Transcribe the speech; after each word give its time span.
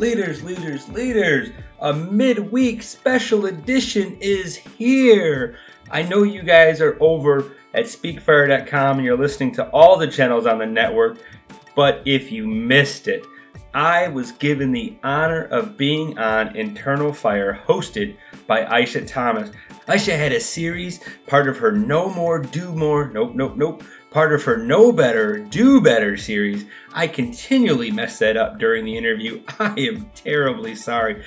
Leaders, 0.00 0.42
leaders, 0.42 0.88
leaders, 0.88 1.50
a 1.80 1.92
midweek 1.92 2.82
special 2.82 3.44
edition 3.44 4.16
is 4.18 4.56
here. 4.56 5.58
I 5.90 6.00
know 6.04 6.22
you 6.22 6.42
guys 6.42 6.80
are 6.80 6.96
over 7.00 7.52
at 7.74 7.84
speakfire.com 7.84 8.96
and 8.96 9.04
you're 9.04 9.18
listening 9.18 9.52
to 9.56 9.68
all 9.68 9.98
the 9.98 10.08
channels 10.08 10.46
on 10.46 10.56
the 10.56 10.64
network, 10.64 11.18
but 11.76 12.00
if 12.06 12.32
you 12.32 12.46
missed 12.46 13.08
it, 13.08 13.26
I 13.74 14.08
was 14.08 14.32
given 14.32 14.72
the 14.72 14.96
honor 15.04 15.44
of 15.44 15.76
being 15.76 16.18
on 16.18 16.56
Internal 16.56 17.12
Fire, 17.12 17.60
hosted 17.68 18.16
by 18.46 18.64
Aisha 18.64 19.06
Thomas. 19.06 19.50
Aisha 19.86 20.16
had 20.16 20.32
a 20.32 20.40
series, 20.40 21.00
part 21.26 21.46
of 21.46 21.58
her 21.58 21.72
No 21.72 22.08
More, 22.08 22.38
Do 22.38 22.72
More, 22.72 23.10
nope, 23.12 23.34
nope, 23.34 23.54
nope, 23.54 23.84
part 24.10 24.32
of 24.32 24.42
her 24.42 24.56
Know 24.56 24.90
Better, 24.90 25.38
Do 25.38 25.80
Better 25.80 26.16
series. 26.16 26.64
I 26.92 27.06
continually 27.06 27.92
mess 27.92 28.18
that 28.18 28.36
up 28.36 28.58
during 28.58 28.84
the 28.84 28.96
interview. 28.96 29.42
I 29.60 29.74
am 29.78 30.10
terribly 30.14 30.74
sorry. 30.74 31.24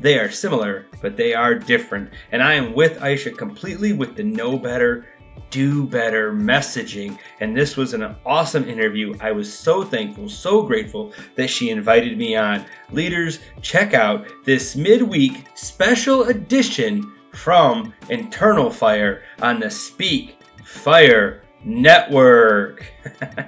They 0.00 0.18
are 0.18 0.30
similar, 0.30 0.86
but 1.00 1.16
they 1.16 1.34
are 1.34 1.54
different. 1.54 2.10
And 2.32 2.42
I 2.42 2.54
am 2.54 2.74
with 2.74 2.98
Aisha 2.98 3.36
completely 3.36 3.92
with 3.92 4.16
the 4.16 4.24
Know 4.24 4.58
Better, 4.58 5.06
Do 5.50 5.86
Better 5.86 6.32
messaging. 6.32 7.16
And 7.38 7.56
this 7.56 7.76
was 7.76 7.94
an 7.94 8.16
awesome 8.26 8.68
interview. 8.68 9.14
I 9.20 9.30
was 9.30 9.52
so 9.52 9.84
thankful, 9.84 10.28
so 10.28 10.62
grateful 10.62 11.12
that 11.36 11.50
she 11.50 11.70
invited 11.70 12.18
me 12.18 12.34
on. 12.34 12.64
Leaders, 12.90 13.38
check 13.62 13.94
out 13.94 14.26
this 14.44 14.74
midweek 14.74 15.46
special 15.54 16.24
edition 16.24 17.12
from 17.32 17.94
Internal 18.10 18.70
Fire 18.70 19.22
on 19.40 19.60
the 19.60 19.70
Speak 19.70 20.38
Fire 20.64 21.43
Network. 21.64 22.86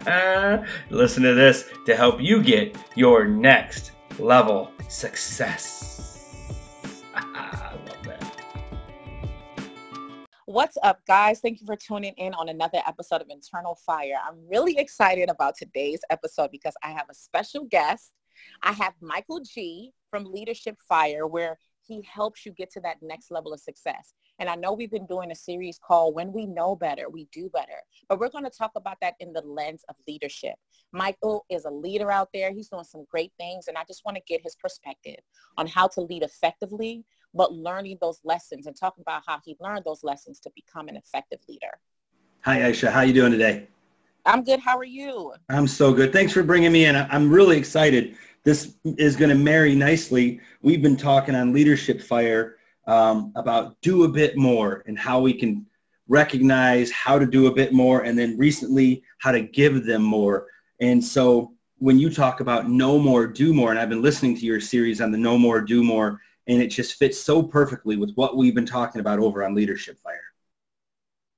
Listen 0.91 1.23
to 1.23 1.35
this 1.35 1.69
to 1.85 1.95
help 1.95 2.21
you 2.21 2.43
get 2.43 2.77
your 2.95 3.27
next 3.27 3.93
level 4.19 4.73
success. 4.89 6.25
What's 10.47 10.79
up, 10.83 11.05
guys? 11.07 11.41
Thank 11.41 11.61
you 11.61 11.67
for 11.67 11.77
tuning 11.77 12.15
in 12.17 12.33
on 12.33 12.49
another 12.49 12.81
episode 12.87 13.21
of 13.21 13.29
Internal 13.29 13.75
Fire. 13.75 14.15
I'm 14.27 14.39
really 14.49 14.79
excited 14.79 15.29
about 15.29 15.57
today's 15.59 16.01
episode 16.09 16.51
because 16.51 16.75
I 16.83 16.93
have 16.93 17.07
a 17.11 17.15
special 17.15 17.65
guest. 17.65 18.13
I 18.63 18.73
have 18.73 18.95
Michael 19.01 19.41
G 19.41 19.93
from 20.11 20.25
Leadership 20.25 20.79
Fire, 20.89 21.27
where 21.27 21.59
he 21.87 22.03
helps 22.11 22.45
you 22.45 22.53
get 22.53 22.71
to 22.73 22.81
that 22.81 22.97
next 23.03 23.31
level 23.31 23.53
of 23.53 23.61
success. 23.61 24.15
And 24.39 24.49
I 24.49 24.55
know 24.55 24.73
we've 24.73 24.91
been 24.91 25.07
doing 25.07 25.31
a 25.31 25.35
series 25.35 25.79
called 25.79 26.15
When 26.15 26.33
We 26.33 26.47
Know 26.47 26.77
Better, 26.77 27.09
We 27.09 27.29
Do 27.33 27.49
Better. 27.53 27.83
But 28.09 28.19
we're 28.19 28.31
going 28.31 28.45
to 28.45 28.51
talk 28.51 28.73
about 28.77 28.99
that 29.01 29.15
in 29.21 29.33
the 29.33 29.43
lens 29.43 29.85
of 29.89 29.97
leadership. 30.07 30.55
Michael 30.93 31.45
is 31.51 31.65
a 31.65 31.71
leader 31.71 32.11
out 32.11 32.29
there. 32.35 32.53
He's 32.53 32.69
doing 32.69 32.85
some 32.85 33.05
great 33.11 33.33
things. 33.39 33.69
And 33.69 33.79
I 33.79 33.85
just 33.87 34.05
want 34.05 34.17
to 34.17 34.23
get 34.27 34.43
his 34.43 34.57
perspective 34.57 35.21
on 35.57 35.67
how 35.67 35.89
to 35.89 36.01
lead 36.01 36.23
effectively, 36.23 37.05
but 37.35 37.53
learning 37.53 37.99
those 38.01 38.21
lessons 38.25 38.67
and 38.67 38.77
talking 38.77 39.03
about 39.03 39.23
how 39.27 39.39
he 39.45 39.57
learned 39.61 39.85
those 39.85 40.03
lessons 40.03 40.41
to 40.41 40.51
become 40.55 40.89
an 40.89 40.97
effective 40.97 41.41
leader. 41.49 41.79
Hi, 42.43 42.61
Aisha. 42.61 42.91
How 42.91 43.03
you 43.03 43.13
doing 43.13 43.33
today? 43.33 43.69
I'm 44.25 44.43
good. 44.43 44.59
How 44.59 44.77
are 44.77 44.85
you? 44.85 45.33
I'm 45.49 45.69
so 45.69 45.93
good. 45.95 46.13
Thanks 46.13 46.33
for 46.33 46.43
bringing 46.43 46.73
me 46.73 46.87
in. 46.87 46.97
I'm 46.97 47.31
really 47.31 47.57
excited. 47.57 48.17
This 48.47 48.77
is 48.85 49.17
going 49.17 49.31
to 49.31 49.35
marry 49.35 49.75
nicely. 49.75 50.41
We've 50.63 50.81
been 50.81 50.97
talking 50.97 51.35
on 51.35 51.53
Leadership 51.53 52.01
Fire 52.01 52.59
um, 52.87 53.33
about 53.35 53.77
do 53.83 54.05
a 54.05 54.09
bit 54.09 54.37
more 54.37 54.85
and 54.87 54.97
how 54.97 55.19
we 55.19 55.35
can 55.35 55.67
recognize 56.07 56.93
how 56.93 57.19
to 57.19 57.27
do 57.27 57.49
a 57.49 57.53
bit 57.53 57.73
more 57.73 58.03
and 58.03 58.17
then 58.17 58.39
recently 58.39 59.03
how 59.19 59.33
to 59.33 59.41
give 59.41 59.85
them 59.85 60.03
more. 60.03 60.47
And 60.81 61.05
so 61.05 61.55
when 61.79 61.99
you 61.99 62.09
talk 62.09 62.39
about 62.39 62.71
no 62.71 63.01
more, 63.01 63.27
do 63.27 63.53
more, 63.53 63.73
and 63.73 63.81
I've 63.81 63.89
been 63.89 64.01
listening 64.01 64.37
to 64.37 64.47
your 64.47 64.61
series 64.61 65.01
on 65.01 65.11
the 65.11 65.19
no 65.19 65.37
more, 65.37 65.61
do 65.61 65.83
more, 65.83 66.21
and 66.47 66.63
it 66.63 66.69
just 66.69 66.95
fits 66.95 67.21
so 67.21 67.43
perfectly 67.43 67.97
with 67.97 68.13
what 68.15 68.37
we've 68.37 68.55
been 68.55 68.65
talking 68.65 69.01
about 69.01 69.19
over 69.19 69.45
on 69.45 69.57
Leadership 69.57 69.99
Fire. 69.99 70.23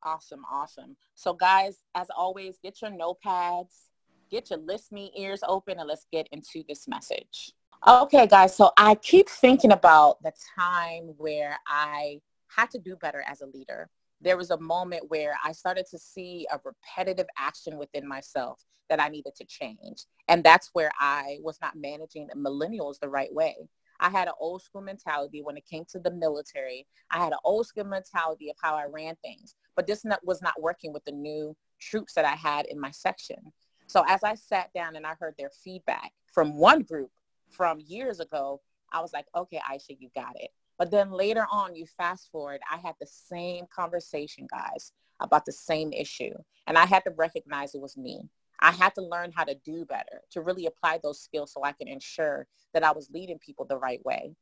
Awesome, 0.02 0.44
awesome. 0.52 0.94
So 1.14 1.32
guys, 1.32 1.78
as 1.94 2.08
always, 2.14 2.58
get 2.62 2.82
your 2.82 2.91
notepads, 2.91 3.88
get 4.31 4.50
your 4.50 4.59
listening 4.59 5.11
ears 5.16 5.41
open, 5.47 5.78
and 5.78 5.89
let's 5.89 6.06
get 6.12 6.28
into 6.33 6.62
this 6.69 6.87
message. 6.89 7.53
Okay, 7.87 8.27
guys. 8.27 8.56
So 8.56 8.72
I 8.77 8.97
keep 8.97 9.28
thinking 9.28 9.72
about 9.72 10.22
the 10.22 10.33
time 10.59 11.15
where 11.16 11.59
I 11.66 12.21
had 12.49 12.71
to 12.72 12.78
do 12.78 12.97
better 12.97 13.22
as 13.27 13.41
a 13.41 13.47
leader. 13.47 13.89
There 14.21 14.37
was 14.37 14.50
a 14.50 14.59
moment 14.59 15.05
where 15.09 15.37
I 15.44 15.53
started 15.53 15.87
to 15.91 15.99
see 15.99 16.47
a 16.50 16.59
repetitive 16.65 17.27
action 17.39 17.78
within 17.78 18.06
myself 18.09 18.65
that 18.89 19.00
I 19.00 19.09
needed 19.09 19.34
to 19.37 19.44
change. 19.44 20.06
And 20.27 20.43
that's 20.43 20.71
where 20.72 20.91
I 20.99 21.39
was 21.43 21.59
not 21.62 21.77
managing 21.77 22.28
millennials 22.37 22.99
the 22.99 23.09
right 23.09 23.33
way. 23.33 23.56
I 24.00 24.10
had 24.10 24.28
an 24.28 24.34
old 24.41 24.62
school 24.62 24.81
mentality 24.81 25.43
when 25.43 25.56
it 25.56 25.66
came 25.66 25.84
to 25.91 25.99
the 25.99 26.10
military. 26.10 26.87
I 27.10 27.19
had 27.19 27.33
an 27.33 27.39
old 27.45 27.66
school 27.66 27.84
mentality 27.84 28.49
of 28.49 28.56
how 28.62 28.77
I 28.77 28.87
ran 28.87 29.16
things, 29.22 29.55
but 29.77 29.87
this 29.87 30.05
was 30.22 30.41
not 30.43 30.60
working 30.60 30.93
with 30.93 31.05
the 31.05 31.12
new 31.12 31.56
troops 31.81 32.15
that 32.15 32.25
I 32.25 32.34
had 32.34 32.66
in 32.66 32.81
my 32.81 32.91
section. 32.91 33.53
So 33.88 34.04
as 34.06 34.22
I 34.22 34.34
sat 34.34 34.72
down 34.75 34.97
and 34.97 35.06
I 35.06 35.15
heard 35.19 35.34
their 35.38 35.50
feedback 35.50 36.12
from 36.26 36.56
one 36.56 36.82
group 36.82 37.10
from 37.50 37.81
years 37.81 38.21
ago, 38.21 38.60
I 38.93 39.00
was 39.00 39.12
like, 39.15 39.25
okay, 39.34 39.60
Aisha, 39.71 39.97
you 39.99 40.10
got 40.15 40.34
it. 40.37 40.50
But 40.78 40.91
then 40.91 41.10
later 41.10 41.47
on, 41.50 41.75
you 41.75 41.87
fast 41.97 42.31
forward, 42.31 42.60
I 42.71 42.77
had 42.77 42.94
the 43.00 43.06
same 43.06 43.65
conversation, 43.75 44.47
guys, 44.50 44.93
about 45.21 45.47
the 45.47 45.53
same 45.53 45.93
issue. 45.93 46.34
And 46.66 46.77
I 46.77 46.84
had 46.84 47.03
to 47.04 47.12
recognize 47.16 47.75
it 47.75 47.81
was 47.81 47.97
me. 47.97 48.28
I 48.60 48.72
had 48.72 48.94
to 48.97 49.03
learn 49.03 49.32
how 49.34 49.44
to 49.44 49.56
do 49.65 49.87
better, 49.87 50.21
to 50.32 50.43
really 50.43 50.66
apply 50.66 51.00
those 51.03 51.21
skills 51.21 51.53
so 51.53 51.65
I 51.65 51.72
can 51.72 51.88
ensure 51.88 52.47
that 52.75 52.84
I 52.84 52.93
was 52.93 53.10
leading 53.10 53.38
people 53.38 53.65
the 53.65 53.78
right 53.78 54.04
way. 54.04 54.34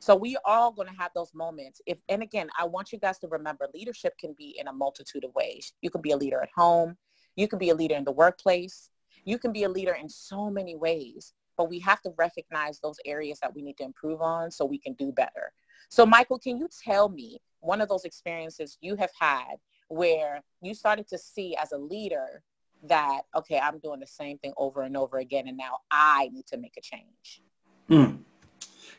So 0.00 0.16
we 0.16 0.36
all 0.44 0.72
going 0.72 0.88
to 0.88 0.94
have 0.94 1.10
those 1.14 1.34
moments. 1.34 1.80
If 1.86 1.98
and 2.08 2.22
again, 2.22 2.48
I 2.58 2.66
want 2.66 2.92
you 2.92 2.98
guys 2.98 3.18
to 3.18 3.28
remember 3.28 3.68
leadership 3.74 4.16
can 4.18 4.34
be 4.36 4.56
in 4.58 4.68
a 4.68 4.72
multitude 4.72 5.24
of 5.24 5.34
ways. 5.34 5.72
You 5.82 5.90
can 5.90 6.00
be 6.00 6.12
a 6.12 6.16
leader 6.16 6.40
at 6.42 6.50
home. 6.54 6.96
You 7.36 7.48
can 7.48 7.58
be 7.58 7.70
a 7.70 7.74
leader 7.74 7.96
in 7.96 8.04
the 8.04 8.12
workplace. 8.12 8.90
You 9.24 9.38
can 9.38 9.52
be 9.52 9.64
a 9.64 9.68
leader 9.68 9.94
in 9.94 10.08
so 10.08 10.50
many 10.50 10.76
ways 10.76 11.32
but 11.56 11.70
we 11.70 11.78
have 11.80 12.00
to 12.02 12.12
recognize 12.16 12.80
those 12.80 12.96
areas 13.04 13.38
that 13.40 13.54
we 13.54 13.62
need 13.62 13.76
to 13.78 13.84
improve 13.84 14.20
on 14.20 14.50
so 14.50 14.64
we 14.64 14.78
can 14.78 14.94
do 14.94 15.12
better. 15.12 15.52
So 15.88 16.04
Michael, 16.04 16.38
can 16.38 16.56
you 16.56 16.68
tell 16.84 17.08
me 17.08 17.40
one 17.60 17.80
of 17.80 17.88
those 17.88 18.04
experiences 18.04 18.78
you 18.80 18.96
have 18.96 19.10
had 19.18 19.56
where 19.88 20.42
you 20.62 20.74
started 20.74 21.08
to 21.08 21.18
see 21.18 21.56
as 21.56 21.72
a 21.72 21.78
leader 21.78 22.42
that, 22.84 23.22
okay, 23.34 23.58
I'm 23.58 23.78
doing 23.78 24.00
the 24.00 24.06
same 24.06 24.38
thing 24.38 24.52
over 24.56 24.82
and 24.82 24.96
over 24.96 25.18
again 25.18 25.48
and 25.48 25.56
now 25.56 25.78
I 25.90 26.30
need 26.32 26.46
to 26.48 26.56
make 26.56 26.74
a 26.76 26.80
change? 26.80 27.42
Hmm. 27.88 28.16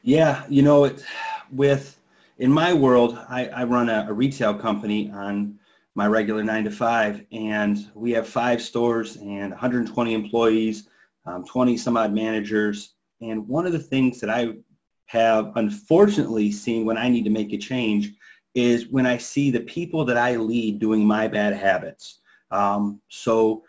Yeah, 0.04 0.46
you 0.48 0.62
know, 0.62 0.86
it, 0.86 1.04
with 1.52 2.00
in 2.38 2.52
my 2.52 2.74
world, 2.74 3.18
I, 3.30 3.48
I 3.48 3.64
run 3.64 3.90
a, 3.90 4.06
a 4.10 4.14
retail 4.14 4.54
company 4.54 5.12
on 5.12 5.60
my 5.96 6.08
regular 6.08 6.44
nine 6.44 6.66
to 6.66 6.72
five, 6.72 7.26
and 7.32 7.90
we 7.96 8.12
have 8.12 8.28
five 8.28 8.62
stores 8.62 9.16
and 9.16 9.52
120 9.52 10.14
employees 10.14 10.90
um, 11.26 11.46
20 11.46 11.78
some 11.78 11.98
odd 11.98 12.14
managers. 12.14 12.94
And 13.22 13.48
one 13.48 13.66
of 13.66 13.72
the 13.72 13.80
things 13.80 14.20
that 14.22 14.30
I 14.30 14.54
have 15.08 15.52
unfortunately 15.56 16.52
seen 16.52 16.86
when 16.86 16.98
I 16.98 17.10
need 17.10 17.24
to 17.24 17.30
make 17.30 17.54
a 17.54 17.58
change 17.58 18.14
is 18.54 18.88
when 18.88 19.06
I 19.06 19.18
see 19.18 19.52
the 19.52 19.62
people 19.62 20.06
that 20.06 20.18
I 20.18 20.36
lead 20.38 20.80
doing 20.80 21.06
my 21.06 21.28
bad 21.28 21.54
habits. 21.54 22.20
Um, 22.52 23.02
so 23.10 23.64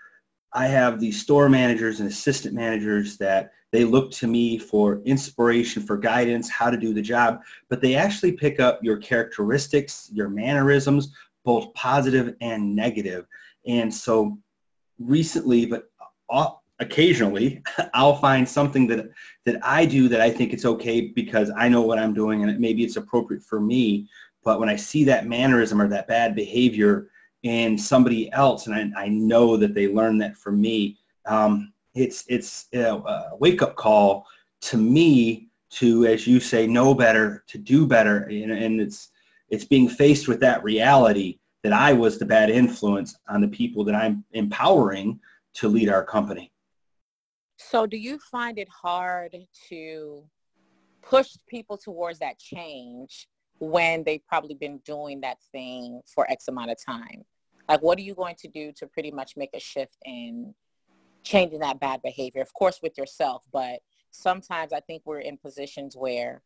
I 0.53 0.67
have 0.67 1.01
these 1.01 1.21
store 1.21 1.49
managers 1.49 2.01
and 2.01 2.09
assistant 2.09 2.55
managers 2.55 3.17
that 3.19 3.53
they 3.73 3.85
look 3.85 4.13
to 4.13 4.27
me 4.27 4.59
for 4.59 5.03
inspiration, 5.05 5.83
for 5.83 5.99
guidance, 5.99 6.49
how 6.49 6.71
to 6.71 6.77
do 6.77 6.95
the 6.95 7.03
job, 7.03 7.41
but 7.69 7.81
they 7.81 7.95
actually 7.95 8.33
pick 8.33 8.61
up 8.61 8.79
your 8.83 8.97
characteristics, 8.97 10.09
your 10.13 10.29
mannerisms, 10.29 11.13
both 11.47 11.73
positive 11.75 12.35
and 12.41 12.75
negative. 12.75 13.25
And 13.67 13.93
so 13.95 14.37
recently, 14.99 15.65
but 15.65 15.89
occasionally 16.81 17.63
I'll 17.95 18.17
find 18.17 18.47
something 18.47 18.87
that 18.89 19.09
that 19.45 19.59
I 19.63 19.87
do 19.87 20.09
that 20.09 20.21
I 20.21 20.29
think 20.29 20.53
it's 20.53 20.67
okay 20.67 21.09
because 21.09 21.51
I 21.57 21.69
know 21.69 21.83
what 21.83 22.01
I'm 22.01 22.13
doing 22.13 22.43
and 22.43 22.59
maybe 22.59 22.85
it's 22.85 22.97
appropriate 22.97 23.45
for 23.45 23.61
me. 23.61 24.09
But 24.45 24.61
when 24.61 24.69
I 24.69 24.77
see 24.77 25.05
that 25.05 25.27
mannerism 25.27 25.81
or 25.81 25.89
that 25.89 26.09
bad 26.09 26.35
behavior 26.35 27.09
in 27.45 27.79
somebody 27.79 28.31
else, 28.33 28.67
and 28.67 28.75
I, 28.75 29.05
I 29.05 29.09
know 29.09 29.57
that 29.57 29.73
they 29.73 29.89
learned 29.89 30.21
that 30.23 30.37
from 30.37 30.61
me, 30.61 30.99
um, 31.27 31.73
it's 31.95 32.25
it's 32.29 32.67
a 32.75 33.31
wake 33.39 33.63
up 33.63 33.77
call 33.77 34.27
to 34.63 34.77
me 34.77 35.49
to, 35.71 36.07
as 36.07 36.27
you 36.27 36.41
say, 36.41 36.67
know 36.67 36.95
better, 36.95 37.45
to 37.49 37.59
do 37.59 37.87
better, 37.87 38.25
and, 38.25 38.51
and 38.51 38.81
it's 38.81 39.11
it's 39.49 39.65
being 39.65 39.89
faced 39.89 40.29
with 40.29 40.41
that 40.41 40.63
reality 40.63 41.39
that 41.63 41.73
I 41.73 41.93
was 41.93 42.19
the 42.19 42.27
bad 42.27 42.51
influence 42.51 43.19
on 43.29 43.41
the 43.41 43.49
people 43.49 43.85
that 43.85 43.95
I'm 43.95 44.25
empowering 44.33 45.21
to 45.55 45.69
lead 45.69 45.89
our 45.89 46.05
company. 46.05 46.53
So 47.57 47.87
do 47.87 47.97
you 47.97 48.19
find 48.31 48.59
it 48.59 48.69
hard 48.69 49.37
to 49.69 50.23
push 51.03 51.37
people 51.49 51.79
towards 51.79 52.19
that 52.19 52.39
change 52.39 53.29
when 53.59 54.05
they've 54.05 54.25
probably 54.29 54.55
been 54.55 54.79
doing 54.85 55.21
that 55.23 55.39
thing 55.53 56.03
for 56.07 56.31
X 56.31 56.49
amount 56.49 56.71
of 56.71 56.77
time? 56.85 57.25
Like 57.69 57.83
what 57.83 57.99
are 57.99 58.03
you 58.03 58.15
going 58.15 58.37
to 58.41 58.49
do 58.49 58.73
to 58.77 58.87
pretty 58.87 59.11
much 59.11 59.37
make 59.37 59.51
a 59.55 59.61
shift 59.61 59.97
in 60.05 60.55
changing 61.25 61.61
that 61.61 61.81
bad 61.81 62.03
behavior? 62.03 62.43
Of 62.43 62.53
course 62.53 62.81
with 62.83 62.99
yourself, 62.99 63.43
but 63.53 63.81
sometimes 64.11 64.73
I 64.73 64.81
think 64.81 65.03
we're 65.05 65.21
in 65.21 65.37
positions 65.39 65.97
where 65.97 66.43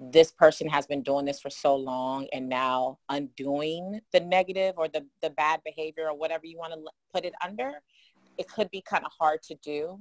this 0.00 0.32
person 0.32 0.66
has 0.68 0.86
been 0.86 1.02
doing 1.02 1.26
this 1.26 1.40
for 1.40 1.50
so 1.50 1.76
long 1.76 2.26
and 2.32 2.48
now 2.48 2.98
undoing 3.10 4.00
the 4.12 4.20
negative 4.20 4.74
or 4.78 4.88
the, 4.88 5.04
the 5.20 5.30
bad 5.30 5.60
behavior 5.64 6.08
or 6.08 6.16
whatever 6.16 6.46
you 6.46 6.56
want 6.56 6.72
to 6.72 6.80
put 7.12 7.24
it 7.26 7.34
under, 7.44 7.72
it 8.38 8.48
could 8.48 8.70
be 8.70 8.80
kind 8.80 9.04
of 9.04 9.12
hard 9.18 9.42
to 9.42 9.54
do. 9.56 10.00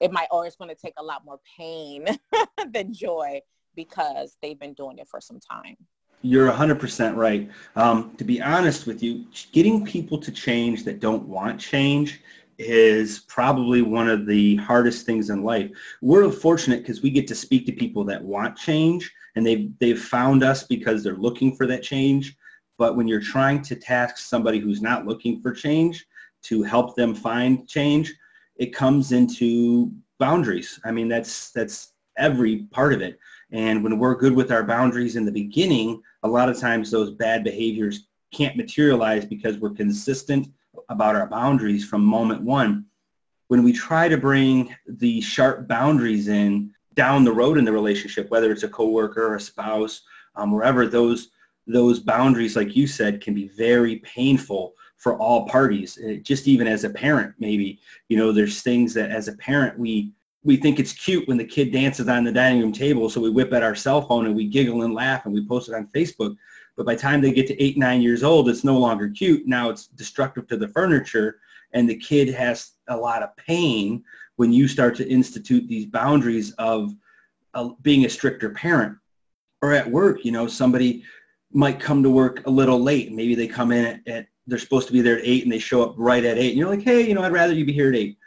It 0.00 0.10
might, 0.10 0.26
or 0.32 0.44
it's 0.46 0.56
going 0.56 0.70
to 0.70 0.74
take 0.74 0.94
a 0.98 1.02
lot 1.02 1.24
more 1.24 1.38
pain 1.56 2.06
than 2.72 2.92
joy 2.92 3.40
because 3.76 4.36
they've 4.42 4.58
been 4.58 4.74
doing 4.74 4.98
it 4.98 5.06
for 5.08 5.20
some 5.20 5.38
time. 5.38 5.76
You're 6.22 6.50
100% 6.50 7.16
right. 7.16 7.48
Um, 7.76 8.14
to 8.16 8.24
be 8.24 8.42
honest 8.42 8.86
with 8.86 9.02
you, 9.02 9.26
getting 9.52 9.84
people 9.84 10.18
to 10.18 10.32
change 10.32 10.84
that 10.84 11.00
don't 11.00 11.28
want 11.28 11.60
change 11.60 12.20
is 12.62 13.20
probably 13.20 13.82
one 13.82 14.08
of 14.08 14.26
the 14.26 14.56
hardest 14.56 15.06
things 15.06 15.30
in 15.30 15.42
life. 15.42 15.70
We're 16.00 16.30
fortunate 16.30 16.80
because 16.80 17.02
we 17.02 17.10
get 17.10 17.26
to 17.28 17.34
speak 17.34 17.66
to 17.66 17.72
people 17.72 18.04
that 18.04 18.22
want 18.22 18.56
change 18.56 19.12
and 19.36 19.46
they've, 19.46 19.70
they've 19.78 20.00
found 20.00 20.42
us 20.42 20.64
because 20.64 21.02
they're 21.02 21.16
looking 21.16 21.56
for 21.56 21.66
that 21.66 21.82
change. 21.82 22.36
But 22.78 22.96
when 22.96 23.06
you're 23.08 23.20
trying 23.20 23.62
to 23.62 23.76
task 23.76 24.18
somebody 24.18 24.58
who's 24.58 24.82
not 24.82 25.06
looking 25.06 25.40
for 25.40 25.52
change 25.52 26.06
to 26.44 26.62
help 26.62 26.96
them 26.96 27.14
find 27.14 27.68
change, 27.68 28.12
it 28.56 28.74
comes 28.74 29.12
into 29.12 29.92
boundaries. 30.18 30.80
I 30.84 30.90
mean, 30.90 31.08
that's, 31.08 31.50
that's 31.50 31.92
every 32.16 32.64
part 32.70 32.92
of 32.92 33.00
it. 33.00 33.18
And 33.50 33.82
when 33.84 33.98
we're 33.98 34.14
good 34.14 34.34
with 34.34 34.50
our 34.50 34.64
boundaries 34.64 35.16
in 35.16 35.24
the 35.24 35.32
beginning, 35.32 36.02
a 36.22 36.28
lot 36.28 36.48
of 36.48 36.58
times 36.58 36.90
those 36.90 37.10
bad 37.10 37.44
behaviors 37.44 38.06
can't 38.32 38.56
materialize 38.56 39.24
because 39.24 39.58
we're 39.58 39.70
consistent 39.70 40.48
about 40.88 41.16
our 41.16 41.26
boundaries 41.26 41.84
from 41.84 42.04
moment 42.04 42.42
one. 42.42 42.86
When 43.48 43.62
we 43.62 43.72
try 43.72 44.08
to 44.08 44.16
bring 44.16 44.74
the 44.86 45.20
sharp 45.20 45.68
boundaries 45.68 46.28
in 46.28 46.72
down 46.94 47.24
the 47.24 47.32
road 47.32 47.58
in 47.58 47.64
the 47.64 47.72
relationship, 47.72 48.30
whether 48.30 48.50
it's 48.50 48.62
a 48.62 48.68
coworker 48.68 49.26
or 49.26 49.36
a 49.36 49.40
spouse, 49.40 50.02
um, 50.36 50.52
wherever 50.52 50.86
those 50.86 51.30
those 51.66 52.00
boundaries, 52.00 52.56
like 52.56 52.74
you 52.74 52.86
said, 52.86 53.20
can 53.20 53.34
be 53.34 53.48
very 53.48 53.96
painful 53.96 54.74
for 54.96 55.16
all 55.16 55.46
parties. 55.46 55.96
It, 55.98 56.24
just 56.24 56.48
even 56.48 56.66
as 56.66 56.84
a 56.84 56.90
parent, 56.90 57.34
maybe 57.38 57.78
you 58.08 58.16
know, 58.16 58.32
there's 58.32 58.62
things 58.62 58.94
that 58.94 59.10
as 59.10 59.28
a 59.28 59.36
parent 59.36 59.78
we 59.78 60.12
we 60.44 60.56
think 60.56 60.78
it's 60.78 60.92
cute 60.92 61.26
when 61.28 61.36
the 61.36 61.44
kid 61.44 61.72
dances 61.72 62.08
on 62.08 62.24
the 62.24 62.32
dining 62.32 62.60
room 62.60 62.72
table, 62.72 63.08
so 63.08 63.20
we 63.20 63.30
whip 63.30 63.52
out 63.52 63.62
our 63.62 63.76
cell 63.76 64.02
phone 64.02 64.26
and 64.26 64.34
we 64.34 64.46
giggle 64.46 64.82
and 64.82 64.94
laugh 64.94 65.24
and 65.24 65.32
we 65.32 65.46
post 65.46 65.68
it 65.68 65.74
on 65.74 65.86
Facebook. 65.88 66.36
But 66.76 66.86
by 66.86 66.94
the 66.94 67.00
time 67.00 67.20
they 67.20 67.32
get 67.32 67.46
to 67.48 67.62
eight, 67.62 67.78
nine 67.78 68.02
years 68.02 68.22
old, 68.22 68.48
it's 68.48 68.64
no 68.64 68.78
longer 68.78 69.08
cute. 69.08 69.46
Now 69.46 69.70
it's 69.70 69.86
destructive 69.86 70.48
to 70.48 70.56
the 70.56 70.68
furniture 70.68 71.38
and 71.74 71.88
the 71.88 71.96
kid 71.96 72.28
has 72.34 72.72
a 72.88 72.96
lot 72.96 73.22
of 73.22 73.36
pain 73.36 74.02
when 74.36 74.52
you 74.52 74.66
start 74.66 74.96
to 74.96 75.08
institute 75.08 75.68
these 75.68 75.86
boundaries 75.86 76.52
of 76.52 76.92
uh, 77.54 77.70
being 77.82 78.04
a 78.04 78.08
stricter 78.08 78.50
parent. 78.50 78.96
Or 79.60 79.72
at 79.72 79.88
work, 79.88 80.24
you 80.24 80.32
know, 80.32 80.48
somebody 80.48 81.04
might 81.52 81.78
come 81.78 82.02
to 82.02 82.10
work 82.10 82.44
a 82.46 82.50
little 82.50 82.80
late. 82.80 83.12
Maybe 83.12 83.36
they 83.36 83.46
come 83.46 83.70
in 83.70 83.84
at, 83.84 84.08
at 84.08 84.26
they're 84.48 84.58
supposed 84.58 84.88
to 84.88 84.92
be 84.92 85.02
there 85.02 85.18
at 85.18 85.24
eight 85.24 85.44
and 85.44 85.52
they 85.52 85.60
show 85.60 85.84
up 85.84 85.94
right 85.96 86.24
at 86.24 86.36
eight. 86.36 86.50
And 86.50 86.58
you're 86.58 86.68
like, 86.68 86.82
hey, 86.82 87.06
you 87.06 87.14
know, 87.14 87.22
I'd 87.22 87.32
rather 87.32 87.52
you 87.52 87.64
be 87.64 87.72
here 87.72 87.90
at 87.90 87.94
eight 87.94 88.18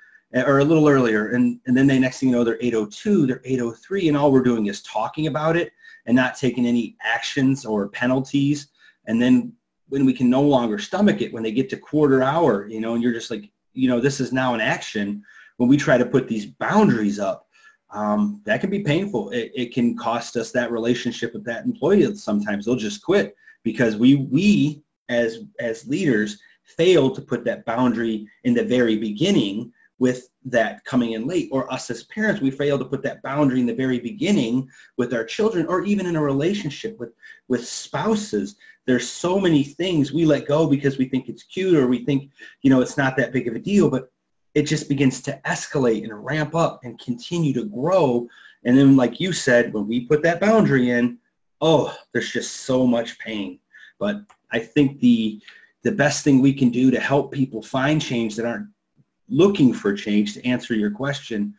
or 0.43 0.59
a 0.59 0.65
little 0.65 0.89
earlier. 0.89 1.29
And, 1.29 1.59
and 1.65 1.75
then 1.75 1.87
they 1.87 1.97
next 1.97 2.19
thing 2.19 2.29
you 2.29 2.35
know, 2.35 2.43
they're 2.43 2.57
802, 2.59 3.25
they're 3.25 3.41
803, 3.45 4.09
and 4.09 4.17
all 4.17 4.31
we're 4.31 4.43
doing 4.43 4.65
is 4.65 4.81
talking 4.83 5.27
about 5.27 5.55
it 5.55 5.71
and 6.05 6.15
not 6.15 6.35
taking 6.35 6.65
any 6.65 6.97
actions 7.01 7.65
or 7.65 7.87
penalties. 7.87 8.67
And 9.07 9.21
then 9.21 9.53
when 9.89 10.05
we 10.05 10.13
can 10.13 10.29
no 10.29 10.41
longer 10.41 10.77
stomach 10.77 11.21
it, 11.21 11.31
when 11.31 11.43
they 11.43 11.51
get 11.51 11.69
to 11.69 11.77
quarter 11.77 12.21
hour, 12.21 12.67
you 12.67 12.81
know, 12.81 12.95
and 12.95 13.03
you're 13.03 13.13
just 13.13 13.31
like, 13.31 13.49
you 13.73 13.87
know, 13.87 13.99
this 13.99 14.19
is 14.19 14.33
now 14.33 14.53
an 14.53 14.61
action. 14.61 15.23
When 15.57 15.69
we 15.69 15.77
try 15.77 15.97
to 15.97 16.05
put 16.05 16.27
these 16.27 16.47
boundaries 16.47 17.19
up, 17.19 17.47
um, 17.91 18.41
that 18.45 18.61
can 18.61 18.69
be 18.69 18.79
painful. 18.79 19.29
It, 19.29 19.51
it 19.55 19.73
can 19.73 19.95
cost 19.95 20.35
us 20.35 20.51
that 20.51 20.71
relationship 20.71 21.33
with 21.33 21.45
that 21.45 21.65
employee. 21.65 22.13
Sometimes 22.15 22.65
they'll 22.65 22.75
just 22.75 23.03
quit 23.03 23.35
because 23.63 23.95
we, 23.95 24.15
we 24.15 24.83
as, 25.07 25.39
as 25.59 25.87
leaders 25.87 26.39
fail 26.63 27.09
to 27.11 27.21
put 27.21 27.45
that 27.45 27.63
boundary 27.65 28.27
in 28.43 28.53
the 28.53 28.63
very 28.63 28.97
beginning 28.97 29.71
with 29.99 30.29
that 30.43 30.83
coming 30.83 31.13
in 31.13 31.25
late 31.25 31.49
or 31.51 31.71
us 31.71 31.89
as 31.89 32.03
parents 32.03 32.41
we 32.41 32.51
fail 32.51 32.77
to 32.77 32.85
put 32.85 33.01
that 33.01 33.21
boundary 33.23 33.59
in 33.59 33.65
the 33.65 33.73
very 33.73 33.99
beginning 33.99 34.69
with 34.97 35.13
our 35.13 35.23
children 35.23 35.65
or 35.67 35.83
even 35.83 36.05
in 36.05 36.15
a 36.15 36.21
relationship 36.21 36.99
with 36.99 37.13
with 37.47 37.65
spouses. 37.65 38.55
There's 38.85 39.09
so 39.09 39.39
many 39.39 39.63
things 39.63 40.11
we 40.11 40.25
let 40.25 40.47
go 40.47 40.67
because 40.67 40.97
we 40.97 41.05
think 41.05 41.29
it's 41.29 41.43
cute 41.43 41.75
or 41.75 41.87
we 41.87 42.03
think 42.03 42.31
you 42.61 42.69
know 42.69 42.81
it's 42.81 42.97
not 42.97 43.15
that 43.17 43.31
big 43.31 43.47
of 43.47 43.55
a 43.55 43.59
deal 43.59 43.89
but 43.89 44.11
it 44.53 44.63
just 44.63 44.87
begins 44.89 45.21
to 45.21 45.39
escalate 45.45 46.03
and 46.03 46.25
ramp 46.25 46.55
up 46.55 46.81
and 46.83 46.99
continue 46.99 47.53
to 47.53 47.65
grow. 47.65 48.27
And 48.63 48.77
then 48.77 48.95
like 48.95 49.19
you 49.19 49.33
said 49.33 49.73
when 49.73 49.87
we 49.87 50.05
put 50.05 50.21
that 50.23 50.41
boundary 50.41 50.91
in 50.91 51.17
oh 51.61 51.95
there's 52.11 52.31
just 52.31 52.57
so 52.61 52.85
much 52.85 53.17
pain. 53.19 53.59
But 53.97 54.23
i 54.51 54.59
think 54.59 54.99
the 54.99 55.41
the 55.83 55.91
best 55.91 56.23
thing 56.23 56.41
we 56.41 56.53
can 56.53 56.69
do 56.69 56.91
to 56.91 56.99
help 56.99 57.31
people 57.31 57.61
find 57.61 58.01
change 58.01 58.35
that 58.35 58.45
aren't 58.45 58.67
looking 59.29 59.73
for 59.73 59.93
change 59.93 60.33
to 60.33 60.45
answer 60.45 60.73
your 60.73 60.91
question 60.91 61.53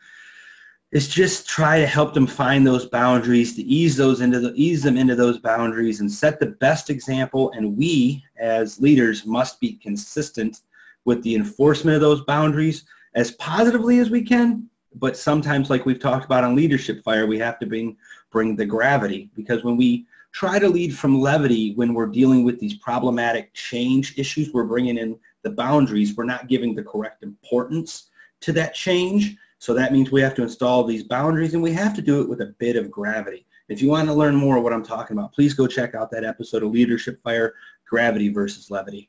is 0.92 1.08
just 1.08 1.48
try 1.48 1.80
to 1.80 1.86
help 1.86 2.14
them 2.14 2.26
find 2.26 2.66
those 2.66 2.86
boundaries 2.86 3.54
to 3.56 3.62
ease 3.62 3.96
those 3.96 4.20
into 4.20 4.38
the 4.38 4.52
ease 4.54 4.82
them 4.82 4.96
into 4.96 5.16
those 5.16 5.38
boundaries 5.38 6.00
and 6.00 6.10
set 6.10 6.38
the 6.38 6.46
best 6.46 6.90
example. 6.90 7.50
And 7.52 7.76
we 7.76 8.24
as 8.38 8.80
leaders 8.80 9.26
must 9.26 9.60
be 9.60 9.74
consistent 9.74 10.60
with 11.04 11.22
the 11.22 11.34
enforcement 11.34 11.96
of 11.96 12.00
those 12.00 12.22
boundaries 12.22 12.84
as 13.14 13.32
positively 13.32 13.98
as 13.98 14.10
we 14.10 14.22
can. 14.22 14.68
But 14.94 15.16
sometimes 15.16 15.70
like 15.70 15.84
we've 15.84 16.00
talked 16.00 16.24
about 16.24 16.44
on 16.44 16.54
leadership 16.54 17.02
fire 17.02 17.26
we 17.26 17.38
have 17.40 17.58
to 17.58 17.66
bring 17.66 17.96
bring 18.30 18.54
the 18.54 18.66
gravity. 18.66 19.30
Because 19.34 19.64
when 19.64 19.76
we 19.76 20.06
try 20.32 20.58
to 20.58 20.68
lead 20.68 20.96
from 20.96 21.20
levity 21.20 21.74
when 21.74 21.94
we're 21.94 22.06
dealing 22.06 22.44
with 22.44 22.60
these 22.60 22.74
problematic 22.74 23.52
change 23.54 24.16
issues 24.18 24.52
we're 24.52 24.64
bringing 24.64 24.98
in 24.98 25.18
the 25.46 25.54
boundaries, 25.54 26.16
we're 26.16 26.24
not 26.24 26.48
giving 26.48 26.74
the 26.74 26.82
correct 26.82 27.22
importance 27.22 28.10
to 28.40 28.52
that 28.52 28.74
change. 28.74 29.36
So 29.58 29.72
that 29.74 29.92
means 29.92 30.10
we 30.10 30.20
have 30.20 30.34
to 30.34 30.42
install 30.42 30.82
these 30.82 31.04
boundaries 31.04 31.54
and 31.54 31.62
we 31.62 31.72
have 31.72 31.94
to 31.94 32.02
do 32.02 32.20
it 32.20 32.28
with 32.28 32.40
a 32.40 32.54
bit 32.58 32.74
of 32.74 32.90
gravity. 32.90 33.46
If 33.68 33.80
you 33.80 33.88
want 33.88 34.08
to 34.08 34.14
learn 34.14 34.34
more 34.34 34.56
of 34.56 34.64
what 34.64 34.72
I'm 34.72 34.84
talking 34.84 35.16
about, 35.16 35.32
please 35.32 35.54
go 35.54 35.68
check 35.68 35.94
out 35.94 36.10
that 36.10 36.24
episode 36.24 36.64
of 36.64 36.72
Leadership 36.72 37.22
Fire, 37.22 37.54
Gravity 37.88 38.28
versus 38.28 38.72
Levity. 38.72 39.08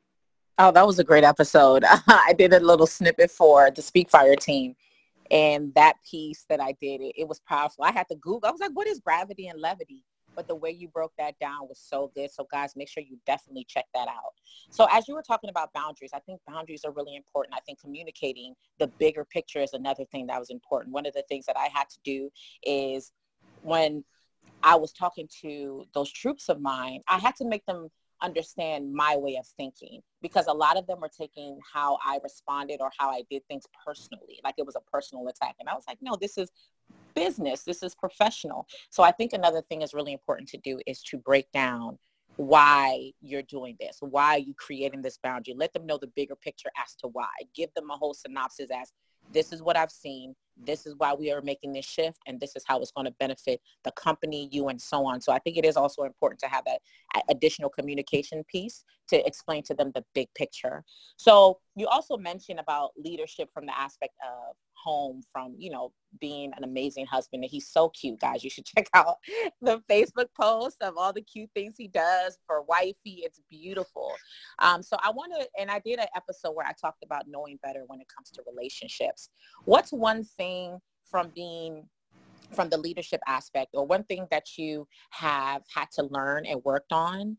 Oh, 0.60 0.72
that 0.72 0.86
was 0.86 1.00
a 1.00 1.04
great 1.04 1.24
episode. 1.24 1.84
I 2.08 2.34
did 2.38 2.54
a 2.54 2.60
little 2.60 2.88
snippet 2.88 3.32
for 3.32 3.72
the 3.72 3.82
Speak 3.82 4.12
Fire 4.12 4.36
team. 4.36 4.76
And 5.32 5.74
that 5.74 5.96
piece 6.10 6.46
that 6.50 6.62
I 6.62 6.74
did, 6.80 7.02
it, 7.02 7.14
it 7.18 7.28
was 7.28 7.40
powerful. 7.40 7.84
I 7.84 7.92
had 7.92 8.08
to 8.10 8.16
Google. 8.16 8.48
I 8.48 8.52
was 8.52 8.62
like, 8.62 8.72
what 8.74 8.88
is 8.88 9.00
gravity 9.00 9.48
and 9.48 9.60
levity? 9.60 10.04
But 10.38 10.48
the 10.48 10.56
way 10.56 10.72
you 10.72 10.88
broke 10.88 11.12
that 11.18 11.38
down 11.40 11.68
was 11.68 11.80
so 11.80 12.12
good. 12.16 12.32
So 12.32 12.48
guys, 12.50 12.74
make 12.78 12.88
sure 12.88 13.04
you 13.04 13.18
definitely 13.26 13.66
check 13.68 13.86
that 13.94 14.08
out. 14.08 14.36
So 14.70 14.88
as 14.92 15.08
you 15.08 15.16
were 15.16 15.24
talking 15.24 15.50
about 15.50 15.74
boundaries, 15.74 16.12
I 16.14 16.20
think 16.20 16.40
boundaries 16.48 16.86
are 16.86 16.92
really 16.92 17.16
important. 17.16 17.56
I 17.56 17.60
think 17.62 17.82
communicating 17.82 18.54
the 18.80 18.88
bigger 19.00 19.26
picture 19.26 19.60
is 19.60 19.74
another 19.74 20.06
thing 20.06 20.28
that 20.28 20.40
was 20.40 20.52
important. 20.52 20.94
One 20.94 21.08
of 21.08 21.14
the 21.14 21.24
things 21.28 21.46
that 21.48 21.58
I 21.58 21.68
had 21.74 21.90
to 21.90 21.98
do 22.06 22.30
is 22.64 23.12
when 23.62 24.06
I 24.64 24.76
was 24.76 24.94
talking 24.94 25.28
to 25.42 25.86
those 25.94 26.12
troops 26.12 26.48
of 26.50 26.62
mine, 26.62 27.02
I 27.08 27.18
had 27.18 27.36
to 27.38 27.46
make 27.46 27.66
them 27.66 27.90
understand 28.22 28.92
my 28.94 29.16
way 29.16 29.38
of 29.38 29.46
thinking 29.58 30.02
because 30.22 30.48
a 30.48 30.54
lot 30.54 30.78
of 30.78 30.88
them 30.88 31.00
were 31.00 31.10
taking 31.16 31.60
how 31.74 31.98
I 32.04 32.20
responded 32.24 32.82
or 32.82 32.92
how 32.98 33.10
I 33.10 33.22
did 33.30 33.48
things 33.48 33.66
personally, 33.86 34.40
like 34.44 34.56
it 34.58 34.66
was 34.66 34.76
a 34.76 34.92
personal 34.92 35.28
attack. 35.28 35.56
And 35.60 35.70
I 35.70 35.74
was 35.74 35.84
like, 35.88 36.00
no, 36.02 36.18
this 36.20 36.38
is 36.38 36.50
business. 37.18 37.64
This 37.64 37.82
is 37.82 37.96
professional. 37.96 38.68
So 38.92 39.02
I 39.02 39.12
think 39.12 39.34
another 39.34 39.64
thing 39.64 39.82
is 39.82 39.94
really 39.94 40.14
important 40.14 40.48
to 40.50 40.58
do 40.58 40.80
is 40.86 41.02
to 41.04 41.18
break 41.18 41.52
down 41.52 41.98
why 42.36 43.12
you're 43.22 43.42
doing 43.42 43.76
this, 43.80 43.98
why 44.00 44.36
are 44.36 44.40
you 44.40 44.54
creating 44.54 45.02
this 45.02 45.18
boundary. 45.18 45.56
Let 45.58 45.74
them 45.74 45.88
know 45.88 45.98
the 45.98 46.12
bigger 46.16 46.36
picture 46.36 46.70
as 46.84 46.94
to 46.98 47.08
why. 47.08 47.30
Give 47.56 47.74
them 47.74 47.90
a 47.90 47.98
whole 47.98 48.14
synopsis 48.14 48.70
as 48.72 48.92
this 49.34 49.52
is 49.52 49.64
what 49.64 49.76
I've 49.76 49.92
seen. 49.92 50.36
This 50.64 50.86
is 50.86 50.96
why 50.98 51.14
we 51.14 51.32
are 51.32 51.42
making 51.42 51.74
this 51.74 51.86
shift 51.86 52.20
and 52.28 52.40
this 52.40 52.56
is 52.56 52.64
how 52.66 52.80
it's 52.82 52.92
going 52.92 53.06
to 53.06 53.14
benefit 53.20 53.62
the 53.84 53.92
company, 53.92 54.50
you 54.52 54.70
and 54.70 54.82
so 54.82 55.06
on. 55.06 55.22
So 55.22 55.32
I 55.32 55.40
think 55.40 55.58
it 55.58 55.66
is 55.66 55.78
also 55.78 56.04
important 56.04 56.40
to 56.42 56.48
have 56.48 56.66
that 56.66 56.82
additional 57.30 57.70
communication 57.70 58.44
piece 58.52 58.84
to 59.10 59.26
explain 59.26 59.64
to 59.64 59.74
them 59.74 59.92
the 59.94 60.04
big 60.14 60.28
picture. 60.36 60.84
So 61.18 61.60
you 61.76 61.88
also 61.88 62.18
mentioned 62.18 62.60
about 62.60 62.92
leadership 62.98 63.50
from 63.54 63.66
the 63.66 63.78
aspect 63.78 64.14
of 64.24 64.56
home 64.78 65.22
from, 65.32 65.56
you 65.58 65.70
know, 65.70 65.92
being 66.20 66.52
an 66.56 66.64
amazing 66.64 67.06
husband. 67.06 67.44
And 67.44 67.52
he's 67.52 67.68
so 67.68 67.90
cute, 67.90 68.20
guys. 68.20 68.44
You 68.44 68.50
should 68.50 68.66
check 68.78 68.88
out 68.94 69.16
the 69.62 69.82
Facebook 69.90 70.28
post 70.40 70.78
of 70.82 70.96
all 70.98 71.14
the 71.14 71.22
cute 71.22 71.50
things 71.54 71.76
he 71.78 71.88
does 71.88 72.38
for 72.46 72.64
wifey. 72.64 73.22
It's 73.24 73.42
beautiful. 73.50 74.14
Um, 74.60 74.82
so 74.82 74.98
I 75.04 75.12
want 75.12 75.34
to, 75.38 75.48
and 75.60 75.70
I 75.70 75.80
did 75.80 76.00
an 76.00 76.08
episode 76.16 76.52
where 76.52 76.66
I 76.66 76.74
talked 76.80 77.04
about 77.04 77.24
knowing 77.28 77.60
better 77.62 77.84
when 77.88 78.00
it 78.00 78.08
comes 78.16 78.30
to 78.32 78.44
relationships. 78.48 79.30
What's 79.66 79.92
one 79.92 80.24
thing 80.48 80.80
from 81.10 81.32
being 81.36 81.88
from 82.54 82.70
the 82.70 82.78
leadership 82.78 83.20
aspect 83.28 83.72
or 83.74 83.86
one 83.86 84.04
thing 84.04 84.26
that 84.32 84.58
you 84.58 84.88
have 85.10 85.64
had 85.74 85.88
to 85.92 86.04
learn 86.04 86.46
and 86.46 86.64
worked 86.64 86.94
on 86.94 87.36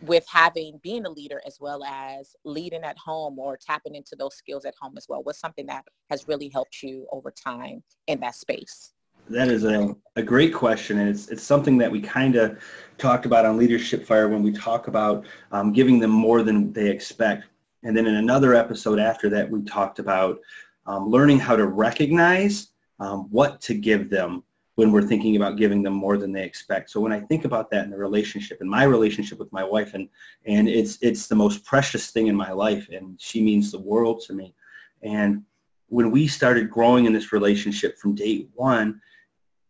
with 0.00 0.24
having 0.26 0.80
being 0.82 1.04
a 1.04 1.10
leader 1.10 1.40
as 1.46 1.58
well 1.60 1.84
as 1.84 2.34
leading 2.44 2.82
at 2.82 2.96
home 2.98 3.38
or 3.38 3.56
tapping 3.56 3.94
into 3.94 4.16
those 4.16 4.34
skills 4.34 4.64
at 4.64 4.74
home 4.80 4.94
as 4.96 5.06
well? 5.08 5.22
What's 5.22 5.38
something 5.38 5.66
that 5.66 5.84
has 6.10 6.26
really 6.26 6.48
helped 6.48 6.82
you 6.82 7.06
over 7.12 7.30
time 7.30 7.82
in 8.06 8.20
that 8.20 8.34
space? 8.34 8.94
That 9.28 9.48
is 9.48 9.64
a, 9.64 9.94
a 10.16 10.22
great 10.22 10.52
question, 10.52 10.98
and 10.98 11.08
it's 11.08 11.28
it's 11.28 11.44
something 11.44 11.78
that 11.78 11.92
we 11.92 12.00
kind 12.00 12.34
of 12.34 12.60
talked 12.98 13.24
about 13.24 13.46
on 13.46 13.56
Leadership 13.56 14.04
Fire 14.04 14.28
when 14.28 14.42
we 14.42 14.50
talk 14.50 14.88
about 14.88 15.24
um, 15.52 15.72
giving 15.72 16.00
them 16.00 16.10
more 16.10 16.42
than 16.42 16.72
they 16.72 16.90
expect. 16.90 17.44
And 17.84 17.96
then 17.96 18.06
in 18.06 18.16
another 18.16 18.54
episode 18.54 18.98
after 18.98 19.28
that, 19.30 19.48
we 19.48 19.62
talked 19.62 20.00
about 20.00 20.40
um, 20.86 21.08
learning 21.08 21.38
how 21.38 21.56
to 21.56 21.66
recognize 21.66 22.68
um, 23.00 23.28
what 23.30 23.60
to 23.62 23.74
give 23.74 24.10
them 24.10 24.42
when 24.76 24.90
we're 24.90 25.02
thinking 25.02 25.36
about 25.36 25.58
giving 25.58 25.82
them 25.82 25.92
more 25.92 26.16
than 26.16 26.32
they 26.32 26.44
expect. 26.44 26.90
So 26.90 27.00
when 27.00 27.12
I 27.12 27.20
think 27.20 27.44
about 27.44 27.70
that 27.70 27.84
in 27.84 27.90
the 27.90 27.98
relationship, 27.98 28.60
in 28.60 28.68
my 28.68 28.84
relationship 28.84 29.38
with 29.38 29.52
my 29.52 29.64
wife, 29.64 29.94
and 29.94 30.08
and 30.46 30.68
it's 30.68 30.98
it's 31.02 31.26
the 31.26 31.34
most 31.34 31.64
precious 31.64 32.10
thing 32.10 32.28
in 32.28 32.36
my 32.36 32.52
life, 32.52 32.88
and 32.90 33.20
she 33.20 33.42
means 33.42 33.70
the 33.70 33.78
world 33.78 34.22
to 34.26 34.32
me. 34.32 34.54
And 35.02 35.42
when 35.88 36.10
we 36.10 36.26
started 36.26 36.70
growing 36.70 37.04
in 37.04 37.12
this 37.12 37.32
relationship 37.32 37.98
from 37.98 38.14
date 38.14 38.48
one, 38.54 39.00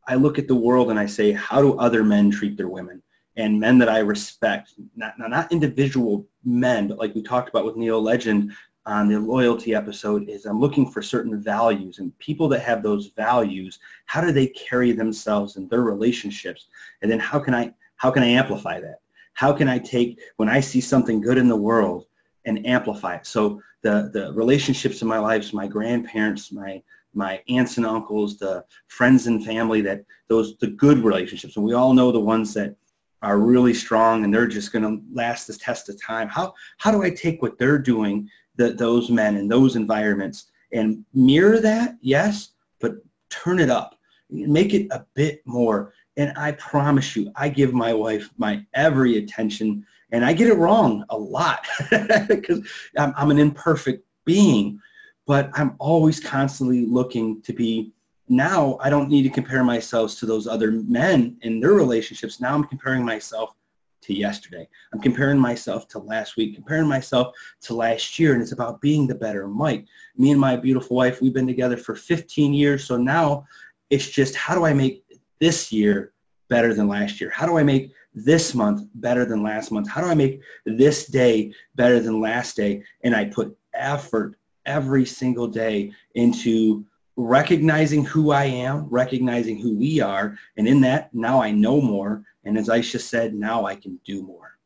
I 0.06 0.14
look 0.14 0.38
at 0.38 0.46
the 0.46 0.54
world 0.54 0.90
and 0.90 0.98
I 0.98 1.06
say, 1.06 1.32
how 1.32 1.60
do 1.60 1.78
other 1.78 2.04
men 2.04 2.30
treat 2.30 2.56
their 2.56 2.68
women? 2.68 3.02
And 3.36 3.58
men 3.58 3.78
that 3.78 3.88
I 3.88 4.00
respect, 4.00 4.74
not, 4.94 5.14
not 5.18 5.50
individual 5.50 6.26
men, 6.44 6.86
but 6.86 6.98
like 6.98 7.14
we 7.14 7.22
talked 7.22 7.48
about 7.48 7.64
with 7.64 7.76
Neil 7.76 8.00
Legend, 8.00 8.52
on 8.86 9.08
the 9.08 9.18
loyalty 9.18 9.74
episode 9.74 10.28
is 10.28 10.44
I'm 10.44 10.58
looking 10.58 10.90
for 10.90 11.02
certain 11.02 11.40
values 11.40 11.98
and 11.98 12.16
people 12.18 12.48
that 12.48 12.62
have 12.62 12.82
those 12.82 13.08
values, 13.08 13.78
how 14.06 14.20
do 14.20 14.32
they 14.32 14.48
carry 14.48 14.92
themselves 14.92 15.56
in 15.56 15.68
their 15.68 15.82
relationships? 15.82 16.66
And 17.00 17.10
then 17.10 17.20
how 17.20 17.38
can 17.38 17.54
I 17.54 17.72
how 17.96 18.10
can 18.10 18.24
I 18.24 18.28
amplify 18.28 18.80
that? 18.80 19.00
How 19.34 19.52
can 19.52 19.68
I 19.68 19.78
take 19.78 20.20
when 20.36 20.48
I 20.48 20.60
see 20.60 20.80
something 20.80 21.20
good 21.20 21.38
in 21.38 21.48
the 21.48 21.56
world 21.56 22.06
and 22.44 22.66
amplify 22.66 23.16
it? 23.16 23.26
So 23.26 23.62
the 23.82 24.10
the 24.12 24.32
relationships 24.32 25.00
in 25.00 25.08
my 25.08 25.18
lives, 25.18 25.52
my 25.52 25.68
grandparents, 25.68 26.50
my 26.50 26.82
my 27.14 27.40
aunts 27.48 27.76
and 27.76 27.86
uncles, 27.86 28.38
the 28.38 28.64
friends 28.88 29.26
and 29.26 29.44
family 29.44 29.80
that 29.82 30.04
those 30.28 30.56
the 30.58 30.68
good 30.68 30.98
relationships. 31.04 31.56
And 31.56 31.64
we 31.64 31.74
all 31.74 31.94
know 31.94 32.10
the 32.10 32.20
ones 32.20 32.52
that 32.54 32.74
are 33.22 33.38
really 33.38 33.72
strong 33.72 34.24
and 34.24 34.34
they're 34.34 34.48
just 34.48 34.72
going 34.72 34.82
to 34.82 35.00
last 35.14 35.46
the 35.46 35.54
test 35.54 35.88
of 35.88 36.02
time. 36.02 36.28
How 36.28 36.54
how 36.78 36.90
do 36.90 37.02
I 37.02 37.10
take 37.10 37.40
what 37.40 37.58
they're 37.58 37.78
doing 37.78 38.28
the, 38.56 38.70
those 38.70 39.10
men 39.10 39.36
and 39.36 39.50
those 39.50 39.76
environments 39.76 40.46
and 40.72 41.04
mirror 41.12 41.60
that, 41.60 41.96
yes, 42.00 42.50
but 42.80 42.96
turn 43.30 43.58
it 43.58 43.70
up. 43.70 43.98
Make 44.30 44.74
it 44.74 44.88
a 44.90 45.04
bit 45.14 45.42
more. 45.44 45.92
And 46.16 46.32
I 46.36 46.52
promise 46.52 47.16
you, 47.16 47.30
I 47.36 47.48
give 47.48 47.72
my 47.72 47.92
wife 47.92 48.30
my 48.36 48.64
every 48.74 49.18
attention 49.18 49.84
and 50.10 50.24
I 50.24 50.34
get 50.34 50.48
it 50.48 50.56
wrong 50.56 51.04
a 51.08 51.16
lot 51.16 51.66
because 52.28 52.60
I'm, 52.98 53.14
I'm 53.16 53.30
an 53.30 53.38
imperfect 53.38 54.04
being, 54.24 54.78
but 55.26 55.50
I'm 55.54 55.74
always 55.78 56.20
constantly 56.20 56.86
looking 56.86 57.40
to 57.42 57.52
be 57.52 57.92
now 58.28 58.78
I 58.80 58.88
don't 58.88 59.10
need 59.10 59.24
to 59.24 59.30
compare 59.30 59.64
myself 59.64 60.16
to 60.18 60.26
those 60.26 60.46
other 60.46 60.70
men 60.70 61.36
in 61.42 61.60
their 61.60 61.72
relationships. 61.72 62.40
Now 62.40 62.54
I'm 62.54 62.64
comparing 62.64 63.04
myself 63.04 63.54
to 64.02 64.14
yesterday. 64.14 64.68
I'm 64.92 65.00
comparing 65.00 65.38
myself 65.38 65.88
to 65.88 65.98
last 65.98 66.36
week, 66.36 66.54
comparing 66.54 66.88
myself 66.88 67.34
to 67.62 67.74
last 67.74 68.18
year, 68.18 68.32
and 68.32 68.42
it's 68.42 68.52
about 68.52 68.80
being 68.80 69.06
the 69.06 69.14
better 69.14 69.48
Mike. 69.48 69.86
Me 70.16 70.30
and 70.30 70.40
my 70.40 70.56
beautiful 70.56 70.96
wife, 70.96 71.20
we've 71.20 71.34
been 71.34 71.46
together 71.46 71.76
for 71.76 71.94
15 71.94 72.52
years, 72.52 72.84
so 72.84 72.96
now 72.96 73.46
it's 73.90 74.08
just 74.08 74.34
how 74.34 74.54
do 74.54 74.64
I 74.64 74.72
make 74.72 75.04
this 75.40 75.72
year 75.72 76.12
better 76.48 76.74
than 76.74 76.86
last 76.86 77.20
year? 77.20 77.30
How 77.30 77.46
do 77.46 77.56
I 77.56 77.62
make 77.62 77.92
this 78.14 78.54
month 78.54 78.86
better 78.96 79.24
than 79.24 79.42
last 79.42 79.72
month? 79.72 79.88
How 79.88 80.02
do 80.02 80.06
I 80.06 80.14
make 80.14 80.42
this 80.66 81.06
day 81.06 81.52
better 81.76 81.98
than 81.98 82.20
last 82.20 82.56
day? 82.56 82.82
And 83.04 83.16
I 83.16 83.24
put 83.24 83.56
effort 83.74 84.36
every 84.66 85.04
single 85.04 85.48
day 85.48 85.92
into 86.14 86.84
recognizing 87.26 88.04
who 88.04 88.30
I 88.30 88.44
am, 88.44 88.88
recognizing 88.88 89.58
who 89.58 89.76
we 89.76 90.00
are, 90.00 90.38
and 90.56 90.66
in 90.66 90.80
that, 90.82 91.12
now 91.14 91.40
I 91.40 91.50
know 91.50 91.80
more. 91.80 92.24
And 92.44 92.58
as 92.58 92.68
Aisha 92.68 93.00
said, 93.00 93.34
now 93.34 93.64
I 93.64 93.76
can 93.76 93.98
do 94.04 94.22
more. 94.22 94.58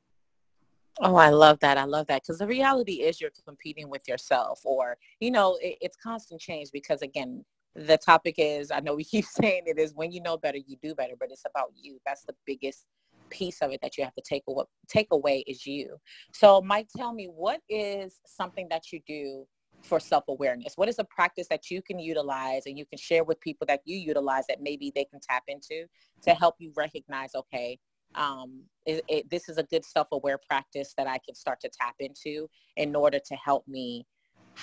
Oh, 1.01 1.17
I 1.17 1.29
love 1.29 1.59
that. 1.61 1.77
I 1.77 1.85
love 1.85 2.07
that 2.07 2.23
because 2.23 2.39
the 2.39 2.47
reality 2.47 3.03
is 3.03 3.21
you're 3.21 3.31
competing 3.47 3.91
with 3.91 4.09
yourself, 4.09 4.61
or 4.65 4.97
you 5.21 5.31
know, 5.31 5.59
it, 5.61 5.77
it's 5.81 5.97
constant 5.97 6.41
change. 6.41 6.71
Because 6.73 7.03
again, 7.03 7.45
the 7.75 7.99
topic 7.99 8.37
is 8.39 8.71
I 8.71 8.81
know 8.81 8.95
we 8.95 9.05
keep 9.15 9.27
saying 9.27 9.65
it 9.67 9.79
is 9.79 9.95
when 9.95 10.11
you 10.11 10.23
know 10.23 10.39
better, 10.39 10.59
you 10.59 10.77
do 10.83 10.95
better, 10.95 11.15
but 11.19 11.31
it's 11.31 11.45
about 11.49 11.73
you. 11.75 11.99
That's 12.07 12.23
the 12.25 12.35
biggest 12.47 12.87
piece 13.29 13.61
of 13.61 13.73
it 13.73 13.81
that 13.83 13.99
you 13.99 14.05
have 14.05 14.15
to 14.15 14.23
take 14.23 14.45
take 14.89 15.09
away 15.11 15.45
is 15.47 15.67
you. 15.67 15.97
So, 16.33 16.63
Mike, 16.63 16.89
tell 16.97 17.13
me 17.13 17.27
what 17.27 17.61
is 17.69 18.21
something 18.25 18.69
that 18.71 18.93
you 18.93 19.01
do 19.07 19.47
for 19.83 20.01
self-awareness? 20.01 20.73
What 20.77 20.89
is 20.89 20.99
a 20.99 21.05
practice 21.05 21.47
that 21.49 21.71
you 21.71 21.81
can 21.83 21.99
utilize 21.99 22.63
and 22.67 22.77
you 22.77 22.85
can 22.85 22.99
share 22.99 23.25
with 23.25 23.41
people 23.41 23.67
that 23.69 23.81
you 23.85 23.97
utilize 23.97 24.45
that 24.49 24.61
maybe 24.61 24.93
they 24.95 25.05
can 25.05 25.21
tap 25.21 25.45
into 25.49 25.87
to 26.23 26.31
help 26.35 26.57
you 26.59 26.73
recognize, 26.77 27.35
okay, 27.35 27.79
um, 28.15 28.63
it, 28.85 29.05
it, 29.09 29.31
this 29.31 29.49
is 29.49 29.59
a 29.59 29.63
good 29.65 29.85
self-aware 29.85 30.39
practice 30.49 30.95
that 30.97 31.07
I 31.07 31.19
can 31.19 31.35
start 31.35 31.61
to 31.61 31.69
tap 31.69 31.95
into 32.01 32.49
in 32.77 32.97
order 32.97 33.19
to 33.19 33.35
help 33.37 33.67
me 33.69 34.07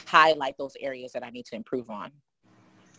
highlight 0.05 0.57
those 0.57 0.75
areas 0.79 1.11
that 1.13 1.23
I 1.23 1.29
need 1.29 1.45
to 1.47 1.55
improve 1.55 1.89
on. 1.89 2.11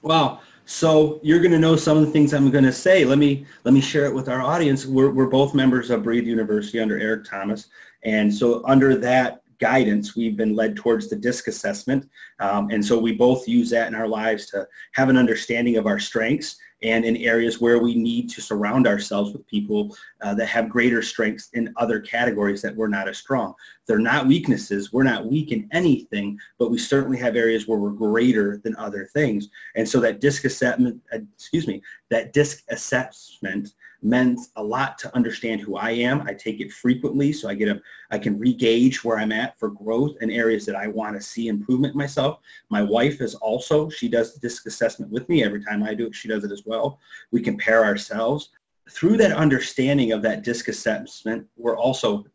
Wow. 0.02 0.40
So 0.66 1.18
you're 1.23 1.40
going 1.40 1.52
to 1.52 1.59
know 1.59 1.76
some 1.76 1.97
of 1.97 2.04
the 2.04 2.11
things 2.11 2.35
I'm 2.35 2.50
going 2.50 2.64
to 2.64 2.73
say. 2.73 3.06
Let 3.06 3.16
me 3.16 3.47
let 3.64 3.73
me 3.73 3.80
share 3.80 4.04
it 4.04 4.14
with 4.14 4.28
our 4.28 4.42
audience. 4.42 4.85
We're, 4.85 5.11
we're 5.11 5.28
both 5.28 5.54
members 5.54 5.88
of 5.88 6.02
Breathe 6.02 6.26
University 6.26 6.78
under 6.78 6.99
Eric 6.99 7.25
Thomas. 7.25 7.68
And 8.02 8.33
so 8.33 8.62
under 8.66 8.97
that 8.97 9.43
guidance, 9.58 10.16
we've 10.16 10.37
been 10.37 10.54
led 10.54 10.76
towards 10.76 11.08
the 11.08 11.16
DISC 11.16 11.49
assessment. 11.49 12.08
Um, 12.40 12.70
and 12.70 12.84
so 12.84 12.99
we 12.99 13.12
both 13.12 13.49
use 13.49 13.70
that 13.70 13.88
in 13.88 13.94
our 13.94 14.08
lives 14.08 14.46
to 14.50 14.66
have 14.92 15.08
an 15.08 15.16
understanding 15.16 15.76
of 15.76 15.87
our 15.87 15.99
strengths 15.99 16.56
and 16.84 17.04
in 17.04 17.16
areas 17.16 17.61
where 17.61 17.78
we 17.78 17.94
need 17.94 18.28
to 18.28 18.42
surround 18.42 18.87
ourselves 18.87 19.32
with 19.32 19.46
people 19.46 19.96
uh, 20.20 20.34
that 20.34 20.46
have 20.46 20.68
greater 20.68 21.00
strengths 21.02 21.49
in 21.54 21.73
other 21.76 21.99
categories 21.99 22.61
that 22.61 22.76
we're 22.76 22.88
not 22.88 23.08
as 23.08 23.16
strong. 23.16 23.54
They're 23.87 23.99
not 23.99 24.26
weaknesses. 24.26 24.92
We're 24.92 25.02
not 25.02 25.26
weak 25.26 25.50
in 25.50 25.66
anything, 25.73 26.38
but 26.58 26.70
we 26.70 26.78
certainly 26.78 27.18
have 27.18 27.37
areas 27.37 27.66
where 27.66 27.78
we're 27.78 27.90
greater 27.90 28.61
than 28.62 28.76
other 28.76 29.08
things. 29.14 29.49
And 29.76 29.88
so 29.88 29.99
that 30.00 30.20
DISC 30.20 30.44
assessment, 30.44 31.00
uh, 31.12 31.18
excuse 31.34 31.66
me, 31.66 31.82
that 32.11 32.32
DISC 32.34 32.62
assessment 32.68 33.70
meant 34.04 34.38
a 34.56 34.62
lot 34.62 34.99
to 34.99 35.14
understand 35.16 35.62
who 35.62 35.76
I 35.76 35.90
am. 35.90 36.20
I 36.23 36.34
take 36.34 36.61
it 36.61 36.70
frequently 36.70 37.32
so 37.32 37.49
I 37.49 37.54
get 37.54 37.68
a, 37.68 37.80
I 38.11 38.18
can 38.18 38.38
regauge 38.38 38.96
where 38.96 39.18
I'm 39.18 39.32
at 39.32 39.58
for 39.58 39.70
growth 39.70 40.16
and 40.20 40.30
areas 40.30 40.66
that 40.66 40.76
I 40.76 40.87
want 40.87 41.16
to 41.16 41.23
see 41.23 41.49
improvement 41.49 41.96
myself. 41.96 42.38
My 42.68 42.82
wife 42.82 43.23
is 43.23 43.34
also, 43.34 43.88
she 43.88 44.08
does 44.08 44.34
the 44.34 44.40
DISC 44.40 44.66
assessment 44.66 45.11
with 45.11 45.26
me. 45.28 45.42
Every 45.42 45.64
time 45.64 45.82
I 45.82 45.94
do 45.94 46.06
it, 46.06 46.14
she 46.14 46.28
does 46.28 46.44
it 46.44 46.52
as 46.52 46.62
well. 46.66 47.00
We 47.32 47.40
compare 47.40 47.84
ourselves. 47.84 48.50
Through 48.90 49.16
that 49.16 49.32
understanding 49.32 50.12
of 50.12 50.20
that 50.23 50.44
DISC 50.44 50.68
assessment, 50.68 51.46
we're 51.56 51.78
also, 51.78 52.26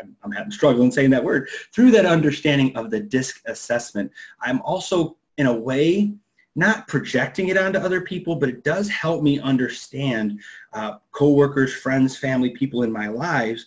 I'm, 0.00 0.16
I'm 0.24 0.32
having 0.32 0.50
struggling 0.50 0.90
saying 0.90 1.10
that 1.10 1.22
word, 1.22 1.50
through 1.74 1.90
that 1.90 2.06
understanding 2.06 2.74
of 2.74 2.90
the 2.90 3.00
DISC 3.00 3.42
assessment, 3.46 4.10
I'm 4.40 4.62
also 4.62 5.18
in 5.36 5.46
a 5.46 5.54
way 5.54 6.14
not 6.58 6.88
projecting 6.88 7.48
it 7.48 7.56
onto 7.56 7.78
other 7.78 8.00
people, 8.00 8.34
but 8.34 8.48
it 8.48 8.64
does 8.64 8.88
help 8.88 9.22
me 9.22 9.38
understand 9.38 10.40
uh, 10.72 10.94
coworkers, 11.12 11.72
friends, 11.72 12.18
family, 12.18 12.50
people 12.50 12.82
in 12.82 12.90
my 12.90 13.06
lives, 13.06 13.66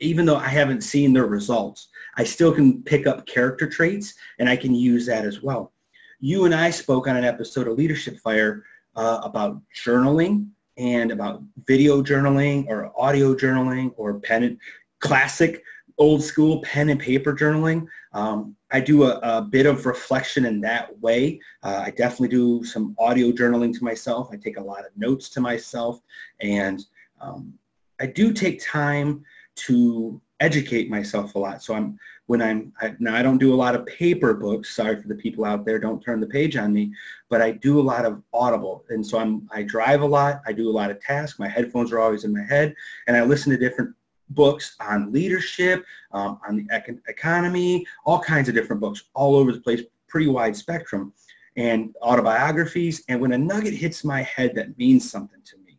even 0.00 0.26
though 0.26 0.36
I 0.36 0.48
haven't 0.48 0.82
seen 0.82 1.14
their 1.14 1.24
results. 1.24 1.88
I 2.16 2.24
still 2.24 2.52
can 2.52 2.82
pick 2.82 3.06
up 3.06 3.24
character 3.24 3.66
traits 3.66 4.14
and 4.38 4.50
I 4.50 4.56
can 4.56 4.74
use 4.74 5.06
that 5.06 5.24
as 5.24 5.42
well. 5.42 5.72
You 6.20 6.44
and 6.44 6.54
I 6.54 6.68
spoke 6.68 7.08
on 7.08 7.16
an 7.16 7.24
episode 7.24 7.66
of 7.66 7.78
Leadership 7.78 8.18
Fire 8.18 8.64
uh, 8.96 9.22
about 9.24 9.58
journaling 9.74 10.48
and 10.76 11.12
about 11.12 11.42
video 11.66 12.02
journaling 12.02 12.66
or 12.68 12.92
audio 13.00 13.34
journaling 13.34 13.94
or 13.96 14.20
pen 14.20 14.58
classic 14.98 15.64
old 16.00 16.22
school 16.22 16.62
pen 16.62 16.88
and 16.88 16.98
paper 16.98 17.34
journaling. 17.34 17.86
Um, 18.14 18.56
I 18.72 18.80
do 18.80 19.04
a, 19.04 19.18
a, 19.22 19.42
bit 19.42 19.66
of 19.66 19.84
reflection 19.84 20.46
in 20.46 20.60
that 20.62 20.98
way. 21.00 21.40
Uh, 21.62 21.82
I 21.84 21.90
definitely 21.90 22.28
do 22.28 22.64
some 22.64 22.96
audio 22.98 23.30
journaling 23.30 23.76
to 23.76 23.84
myself. 23.84 24.30
I 24.32 24.36
take 24.36 24.56
a 24.56 24.62
lot 24.62 24.80
of 24.80 24.96
notes 24.96 25.28
to 25.30 25.40
myself, 25.40 26.00
and 26.40 26.82
um, 27.20 27.52
I 28.00 28.06
do 28.06 28.32
take 28.32 28.64
time 28.64 29.22
to 29.56 30.20
educate 30.40 30.88
myself 30.88 31.34
a 31.34 31.38
lot. 31.38 31.62
So 31.62 31.74
I'm 31.74 31.98
when 32.26 32.40
I'm 32.40 32.72
I, 32.80 32.94
now 32.98 33.14
I 33.14 33.22
don't 33.22 33.38
do 33.38 33.52
a 33.52 33.62
lot 33.62 33.74
of 33.74 33.84
paper 33.84 34.32
books. 34.32 34.74
Sorry 34.74 35.00
for 35.00 35.06
the 35.06 35.14
people 35.14 35.44
out 35.44 35.66
there. 35.66 35.78
Don't 35.78 36.00
turn 36.00 36.18
the 36.18 36.26
page 36.26 36.56
on 36.56 36.72
me. 36.72 36.92
But 37.28 37.42
I 37.42 37.50
do 37.50 37.78
a 37.78 37.82
lot 37.82 38.06
of 38.06 38.22
audible, 38.32 38.84
and 38.88 39.06
so 39.06 39.18
I'm 39.18 39.46
I 39.52 39.64
drive 39.64 40.00
a 40.00 40.06
lot. 40.06 40.40
I 40.46 40.52
do 40.52 40.70
a 40.70 40.72
lot 40.72 40.90
of 40.90 41.00
tasks. 41.02 41.38
My 41.38 41.48
headphones 41.48 41.92
are 41.92 41.98
always 41.98 42.24
in 42.24 42.32
my 42.32 42.44
head, 42.44 42.74
and 43.06 43.16
I 43.18 43.22
listen 43.22 43.52
to 43.52 43.58
different 43.58 43.94
books 44.30 44.76
on 44.80 45.12
leadership, 45.12 45.84
um, 46.12 46.40
on 46.46 46.56
the 46.56 46.64
econ- 46.64 47.00
economy, 47.08 47.86
all 48.04 48.20
kinds 48.20 48.48
of 48.48 48.54
different 48.54 48.80
books 48.80 49.04
all 49.14 49.36
over 49.36 49.52
the 49.52 49.60
place, 49.60 49.82
pretty 50.08 50.28
wide 50.28 50.56
spectrum, 50.56 51.12
and 51.56 51.94
autobiographies. 52.02 53.02
And 53.08 53.20
when 53.20 53.32
a 53.32 53.38
nugget 53.38 53.74
hits 53.74 54.04
my 54.04 54.22
head 54.22 54.54
that 54.54 54.76
means 54.78 55.10
something 55.10 55.40
to 55.44 55.56
me, 55.58 55.78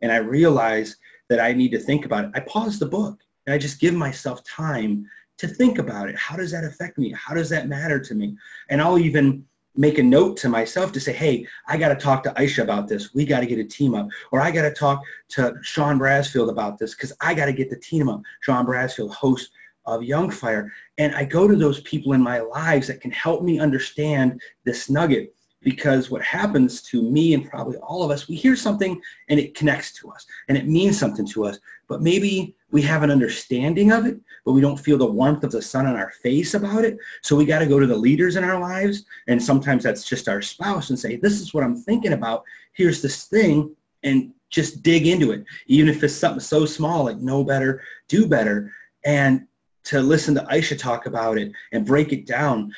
and 0.00 0.10
I 0.10 0.16
realize 0.16 0.96
that 1.28 1.40
I 1.40 1.52
need 1.52 1.70
to 1.72 1.78
think 1.78 2.04
about 2.04 2.24
it, 2.24 2.30
I 2.34 2.40
pause 2.40 2.78
the 2.78 2.86
book 2.86 3.20
and 3.46 3.54
I 3.54 3.58
just 3.58 3.80
give 3.80 3.94
myself 3.94 4.42
time 4.44 5.06
to 5.38 5.48
think 5.48 5.78
about 5.78 6.08
it. 6.08 6.16
How 6.16 6.36
does 6.36 6.50
that 6.52 6.64
affect 6.64 6.98
me? 6.98 7.12
How 7.12 7.34
does 7.34 7.48
that 7.50 7.68
matter 7.68 7.98
to 7.98 8.14
me? 8.14 8.36
And 8.68 8.80
I'll 8.80 8.98
even 8.98 9.44
make 9.74 9.98
a 9.98 10.02
note 10.02 10.36
to 10.38 10.48
myself 10.48 10.92
to 10.92 11.00
say, 11.00 11.12
hey, 11.12 11.46
I 11.66 11.76
got 11.76 11.88
to 11.88 11.94
talk 11.94 12.22
to 12.24 12.30
Aisha 12.32 12.62
about 12.62 12.88
this. 12.88 13.14
We 13.14 13.24
got 13.24 13.40
to 13.40 13.46
get 13.46 13.58
a 13.58 13.64
team 13.64 13.94
up. 13.94 14.08
Or 14.30 14.40
I 14.40 14.50
got 14.50 14.62
to 14.62 14.72
talk 14.72 15.02
to 15.30 15.54
Sean 15.62 15.98
Brasfield 15.98 16.50
about 16.50 16.78
this 16.78 16.94
because 16.94 17.12
I 17.20 17.34
got 17.34 17.46
to 17.46 17.52
get 17.52 17.70
the 17.70 17.78
team 17.78 18.08
up. 18.08 18.22
Sean 18.40 18.66
Brasfield, 18.66 19.12
host 19.12 19.50
of 19.86 20.02
Young 20.02 20.30
Fire. 20.30 20.72
And 20.98 21.14
I 21.14 21.24
go 21.24 21.48
to 21.48 21.56
those 21.56 21.80
people 21.82 22.12
in 22.12 22.22
my 22.22 22.40
lives 22.40 22.86
that 22.86 23.00
can 23.00 23.10
help 23.10 23.42
me 23.42 23.58
understand 23.58 24.40
this 24.64 24.90
nugget 24.90 25.34
because 25.62 26.10
what 26.10 26.22
happens 26.22 26.82
to 26.82 27.02
me 27.02 27.34
and 27.34 27.48
probably 27.48 27.76
all 27.78 28.02
of 28.02 28.10
us, 28.10 28.28
we 28.28 28.34
hear 28.34 28.56
something 28.56 29.00
and 29.28 29.38
it 29.38 29.54
connects 29.54 29.92
to 29.92 30.10
us 30.10 30.26
and 30.48 30.58
it 30.58 30.66
means 30.66 30.98
something 30.98 31.26
to 31.28 31.44
us, 31.44 31.58
but 31.88 32.02
maybe 32.02 32.54
we 32.70 32.82
have 32.82 33.02
an 33.02 33.10
understanding 33.10 33.92
of 33.92 34.06
it, 34.06 34.18
but 34.44 34.52
we 34.52 34.60
don't 34.60 34.80
feel 34.80 34.98
the 34.98 35.06
warmth 35.06 35.44
of 35.44 35.52
the 35.52 35.62
sun 35.62 35.86
on 35.86 35.96
our 35.96 36.10
face 36.22 36.54
about 36.54 36.84
it. 36.84 36.96
So 37.20 37.36
we 37.36 37.44
got 37.44 37.60
to 37.60 37.66
go 37.66 37.78
to 37.78 37.86
the 37.86 37.96
leaders 37.96 38.36
in 38.36 38.44
our 38.44 38.58
lives. 38.58 39.04
And 39.28 39.42
sometimes 39.42 39.84
that's 39.84 40.04
just 40.04 40.28
our 40.28 40.42
spouse 40.42 40.90
and 40.90 40.98
say, 40.98 41.16
this 41.16 41.40
is 41.40 41.52
what 41.52 41.64
I'm 41.64 41.76
thinking 41.76 42.14
about. 42.14 42.44
Here's 42.72 43.02
this 43.02 43.26
thing 43.26 43.76
and 44.02 44.32
just 44.48 44.82
dig 44.82 45.06
into 45.06 45.32
it. 45.32 45.44
Even 45.66 45.88
if 45.88 46.02
it's 46.02 46.14
something 46.14 46.40
so 46.40 46.64
small, 46.64 47.04
like 47.04 47.18
know 47.18 47.44
better, 47.44 47.82
do 48.08 48.26
better. 48.26 48.72
And 49.04 49.46
to 49.84 50.00
listen 50.00 50.34
to 50.36 50.42
Aisha 50.44 50.78
talk 50.78 51.06
about 51.06 51.38
it 51.38 51.52
and 51.72 51.84
break 51.84 52.12
it 52.12 52.26
down 52.26 52.72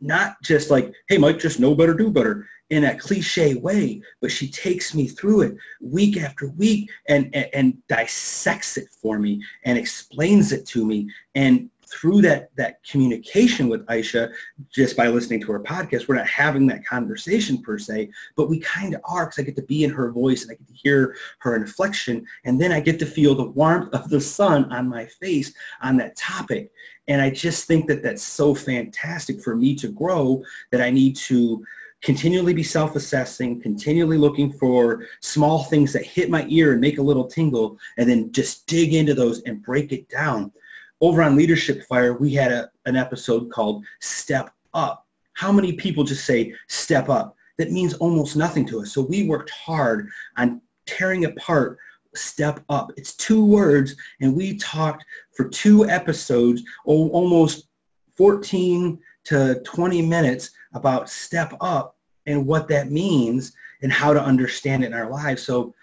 not 0.00 0.40
just 0.42 0.70
like, 0.70 0.92
hey, 1.08 1.18
Mike, 1.18 1.38
just 1.38 1.60
know 1.60 1.74
better, 1.74 1.94
do 1.94 2.10
better 2.10 2.46
in 2.70 2.84
a 2.84 2.98
cliche 2.98 3.54
way, 3.54 4.02
but 4.20 4.30
she 4.30 4.48
takes 4.48 4.94
me 4.94 5.06
through 5.06 5.42
it 5.42 5.56
week 5.80 6.16
after 6.16 6.48
week 6.48 6.90
and, 7.08 7.30
and, 7.34 7.48
and 7.52 7.86
dissects 7.88 8.76
it 8.76 8.88
for 9.00 9.18
me 9.18 9.42
and 9.64 9.78
explains 9.78 10.52
it 10.52 10.66
to 10.66 10.84
me. 10.84 11.08
And 11.34 11.70
through 11.88 12.20
that 12.20 12.50
that 12.56 12.82
communication 12.84 13.68
with 13.68 13.86
Aisha, 13.86 14.32
just 14.70 14.96
by 14.96 15.08
listening 15.08 15.40
to 15.42 15.52
her 15.52 15.60
podcast, 15.60 16.08
we're 16.08 16.16
not 16.16 16.26
having 16.26 16.66
that 16.66 16.84
conversation 16.84 17.62
per 17.62 17.78
se, 17.78 18.10
but 18.36 18.48
we 18.48 18.58
kind 18.58 18.94
of 18.94 19.00
are 19.04 19.26
because 19.26 19.38
I 19.38 19.42
get 19.42 19.56
to 19.56 19.62
be 19.62 19.84
in 19.84 19.90
her 19.90 20.10
voice 20.10 20.42
and 20.42 20.50
I 20.50 20.54
get 20.54 20.66
to 20.66 20.74
hear 20.74 21.16
her 21.38 21.56
inflection, 21.56 22.26
and 22.44 22.60
then 22.60 22.72
I 22.72 22.80
get 22.80 22.98
to 23.00 23.06
feel 23.06 23.34
the 23.34 23.50
warmth 23.50 23.94
of 23.94 24.10
the 24.10 24.20
sun 24.20 24.64
on 24.72 24.88
my 24.88 25.06
face 25.06 25.54
on 25.80 25.96
that 25.98 26.16
topic. 26.16 26.72
And 27.08 27.20
I 27.22 27.30
just 27.30 27.66
think 27.66 27.86
that 27.88 28.02
that's 28.02 28.22
so 28.22 28.54
fantastic 28.54 29.40
for 29.40 29.54
me 29.54 29.74
to 29.76 29.88
grow 29.88 30.42
that 30.72 30.80
I 30.80 30.90
need 30.90 31.16
to 31.16 31.64
continually 32.02 32.52
be 32.52 32.62
self-assessing, 32.62 33.60
continually 33.60 34.18
looking 34.18 34.52
for 34.52 35.06
small 35.20 35.64
things 35.64 35.92
that 35.92 36.04
hit 36.04 36.30
my 36.30 36.46
ear 36.48 36.72
and 36.72 36.80
make 36.80 36.98
a 36.98 37.02
little 37.02 37.26
tingle, 37.26 37.78
and 37.96 38.08
then 38.08 38.30
just 38.32 38.66
dig 38.66 38.94
into 38.94 39.14
those 39.14 39.42
and 39.42 39.62
break 39.62 39.92
it 39.92 40.08
down. 40.08 40.52
Over 41.00 41.22
on 41.22 41.36
Leadership 41.36 41.84
Fire, 41.86 42.14
we 42.14 42.32
had 42.34 42.52
a, 42.52 42.70
an 42.86 42.96
episode 42.96 43.50
called 43.50 43.84
Step 44.00 44.50
Up. 44.74 45.06
How 45.34 45.52
many 45.52 45.72
people 45.72 46.04
just 46.04 46.24
say 46.24 46.54
step 46.68 47.08
up? 47.08 47.36
That 47.58 47.72
means 47.72 47.94
almost 47.94 48.36
nothing 48.36 48.66
to 48.66 48.80
us. 48.80 48.92
So 48.92 49.02
we 49.02 49.28
worked 49.28 49.50
hard 49.50 50.08
on 50.36 50.60
tearing 50.86 51.24
apart 51.24 51.78
step 52.16 52.60
up. 52.68 52.92
It's 52.96 53.14
two 53.14 53.44
words, 53.44 53.94
and 54.20 54.34
we 54.34 54.56
talked 54.56 55.04
for 55.32 55.48
two 55.48 55.88
episodes, 55.88 56.62
almost 56.84 57.68
14 58.16 58.98
to 59.24 59.60
20 59.64 60.02
minutes 60.02 60.50
about 60.72 61.08
step 61.10 61.52
up 61.60 61.96
and 62.26 62.46
what 62.46 62.68
that 62.68 62.90
means 62.90 63.52
and 63.82 63.92
how 63.92 64.12
to 64.12 64.22
understand 64.22 64.82
it 64.82 64.88
in 64.88 64.94
our 64.94 65.10
lives. 65.10 65.42
So 65.42 65.74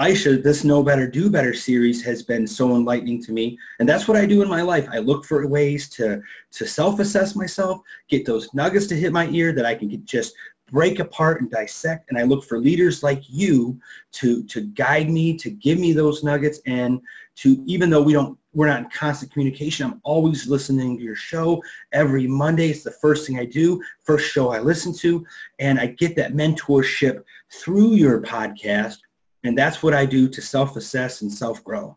Aisha, 0.00 0.42
this 0.42 0.64
Know 0.64 0.82
Better, 0.82 1.08
Do 1.08 1.30
Better 1.30 1.54
series 1.54 2.02
has 2.02 2.22
been 2.22 2.48
so 2.48 2.74
enlightening 2.74 3.22
to 3.24 3.32
me. 3.32 3.56
And 3.78 3.88
that's 3.88 4.08
what 4.08 4.16
I 4.16 4.26
do 4.26 4.42
in 4.42 4.48
my 4.48 4.60
life. 4.60 4.88
I 4.90 4.98
look 4.98 5.24
for 5.24 5.46
ways 5.46 5.88
to, 5.90 6.20
to 6.52 6.66
self-assess 6.66 7.36
myself, 7.36 7.80
get 8.08 8.26
those 8.26 8.52
nuggets 8.54 8.88
to 8.88 8.96
hit 8.96 9.12
my 9.12 9.28
ear 9.28 9.52
that 9.52 9.64
I 9.64 9.74
can 9.76 9.88
get 9.88 10.04
just 10.04 10.34
break 10.74 10.98
apart 10.98 11.40
and 11.40 11.48
dissect. 11.52 12.10
And 12.10 12.18
I 12.18 12.24
look 12.24 12.42
for 12.44 12.58
leaders 12.58 13.04
like 13.04 13.22
you 13.28 13.80
to, 14.14 14.42
to 14.42 14.62
guide 14.62 15.08
me, 15.08 15.36
to 15.36 15.48
give 15.48 15.78
me 15.78 15.92
those 15.92 16.24
nuggets, 16.24 16.58
and 16.66 17.00
to, 17.36 17.62
even 17.64 17.90
though 17.90 18.02
we 18.02 18.12
don't, 18.12 18.36
we're 18.54 18.66
not 18.66 18.80
in 18.80 18.90
constant 18.90 19.32
communication, 19.32 19.86
I'm 19.86 20.00
always 20.02 20.48
listening 20.48 20.98
to 20.98 21.02
your 21.02 21.14
show 21.14 21.62
every 21.92 22.26
Monday. 22.26 22.70
It's 22.70 22.82
the 22.82 22.90
first 22.90 23.24
thing 23.24 23.38
I 23.38 23.44
do, 23.44 23.80
first 24.02 24.30
show 24.32 24.50
I 24.50 24.58
listen 24.58 24.92
to, 24.94 25.24
and 25.60 25.78
I 25.78 25.86
get 25.86 26.16
that 26.16 26.32
mentorship 26.32 27.22
through 27.52 27.92
your 27.92 28.20
podcast. 28.20 28.96
And 29.44 29.56
that's 29.56 29.80
what 29.80 29.94
I 29.94 30.04
do 30.04 30.28
to 30.28 30.42
self-assess 30.42 31.22
and 31.22 31.32
self-grow. 31.32 31.96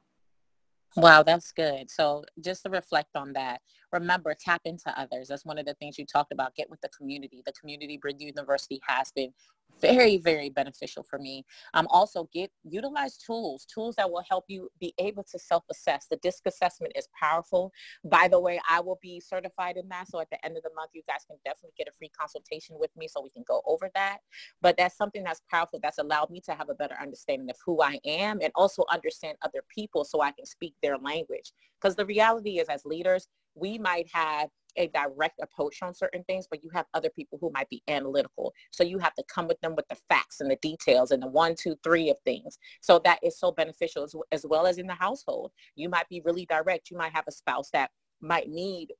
Wow, 0.96 1.24
that's 1.24 1.52
good. 1.52 1.90
So 1.90 2.26
just 2.42 2.62
to 2.64 2.70
reflect 2.70 3.16
on 3.16 3.34
that, 3.34 3.62
remember, 3.92 4.36
tap 4.40 4.62
into 4.66 4.98
others. 5.00 5.28
That's 5.28 5.46
one 5.46 5.58
of 5.58 5.66
the 5.66 5.74
things 5.76 5.98
you 5.98 6.06
talked 6.06 6.32
about. 6.32 6.56
Get 6.56 6.70
with 6.70 6.82
the 6.82 6.90
community. 6.90 7.42
The 7.46 7.54
community 7.54 7.98
Breathe 7.98 8.20
University 8.20 8.80
has 8.88 9.12
been 9.12 9.34
very, 9.82 10.18
very 10.18 10.50
beneficial 10.50 11.04
for 11.04 11.20
me. 11.20 11.46
Um, 11.74 11.88
also, 11.90 12.30
get 12.34 12.52
utilize 12.64 13.18
tools, 13.18 13.66
tools 13.66 13.96
that 13.96 14.10
will 14.10 14.24
help 14.28 14.46
you 14.48 14.70
be 14.80 14.94
able 14.98 15.24
to 15.24 15.40
self-assess. 15.40 16.08
The 16.10 16.18
DISC 16.18 16.48
assessment 16.48 16.94
is 16.96 17.08
powerful. 17.20 17.72
By 18.04 18.28
the 18.28 18.40
way, 18.40 18.60
I 18.70 18.80
will 18.80 19.00
be 19.02 19.20
certified 19.20 19.78
in 19.78 19.88
that. 19.90 20.08
So 20.08 20.20
at 20.20 20.30
the 20.30 20.44
end 20.44 20.58
of 20.58 20.64
the 20.64 20.72
month, 20.76 20.92
you 20.94 21.02
guys 21.08 21.26
can 21.28 21.38
definitely 21.46 21.74
get 21.78 21.88
a 21.88 21.92
free 21.92 22.10
consultation 22.10 22.76
with 22.80 22.92
me 22.98 23.08
so 23.08 23.22
we 23.22 23.30
can 23.30 23.44
go 23.48 23.62
over 23.66 23.90
that. 23.94 24.20
But 24.62 24.78
that's 24.78 24.98
something 24.98 25.24
that's 25.24 25.42
powerful. 25.52 25.80
That's 25.82 26.00
allowed 26.00 26.30
me 26.30 26.42
to 26.42 26.54
have 26.54 26.70
a 26.70 26.76
better 26.76 26.96
understanding 27.02 27.50
of 27.50 27.58
who 27.66 27.82
I 27.82 28.00
am 28.06 28.40
and 28.42 28.52
also 28.56 28.84
understand 28.92 29.38
other 29.44 29.62
people 29.70 30.06
so 30.06 30.22
I 30.22 30.32
can 30.32 30.46
speak 30.46 30.74
their 30.82 30.98
language. 30.98 31.52
Because 31.80 31.96
the 31.96 32.06
reality 32.06 32.60
is 32.60 32.68
as 32.68 32.84
leaders, 32.86 33.28
we 33.60 33.78
might 33.78 34.08
have 34.14 34.50
a 34.78 34.88
direct 34.88 35.40
approach 35.42 35.82
on 35.82 35.94
certain 35.94 36.24
things, 36.26 36.48
but 36.50 36.64
you 36.64 36.70
have 36.74 36.86
other 36.94 37.10
people 37.10 37.40
who 37.42 37.52
might 37.52 37.70
be 37.70 37.82
analytical. 37.88 38.54
So 38.72 38.84
you 38.84 39.00
have 39.00 39.16
to 39.16 39.24
come 39.28 39.48
with 39.48 39.60
them 39.62 39.76
with 39.76 39.88
the 39.88 39.98
facts 40.08 40.40
and 40.40 40.52
the 40.52 40.58
details 40.58 41.12
and 41.12 41.22
the 41.22 41.28
one, 41.28 41.56
two, 41.56 41.76
three 41.84 42.10
of 42.10 42.18
things. 42.24 42.60
So 42.82 43.00
that 43.04 43.20
is 43.24 43.40
so 43.40 43.52
beneficial 43.52 44.04
as, 44.04 44.16
as 44.32 44.46
well 44.48 44.68
as 44.68 44.78
in 44.78 44.86
the 44.86 44.94
household. 44.94 45.52
You 45.76 45.90
might 45.90 46.08
be 46.10 46.22
really 46.24 46.46
direct. 46.46 46.92
You 46.92 46.98
might 46.98 47.14
have 47.14 47.26
a 47.28 47.32
spouse 47.32 47.72
that 47.72 47.90
might 48.22 48.50
need 48.50 48.94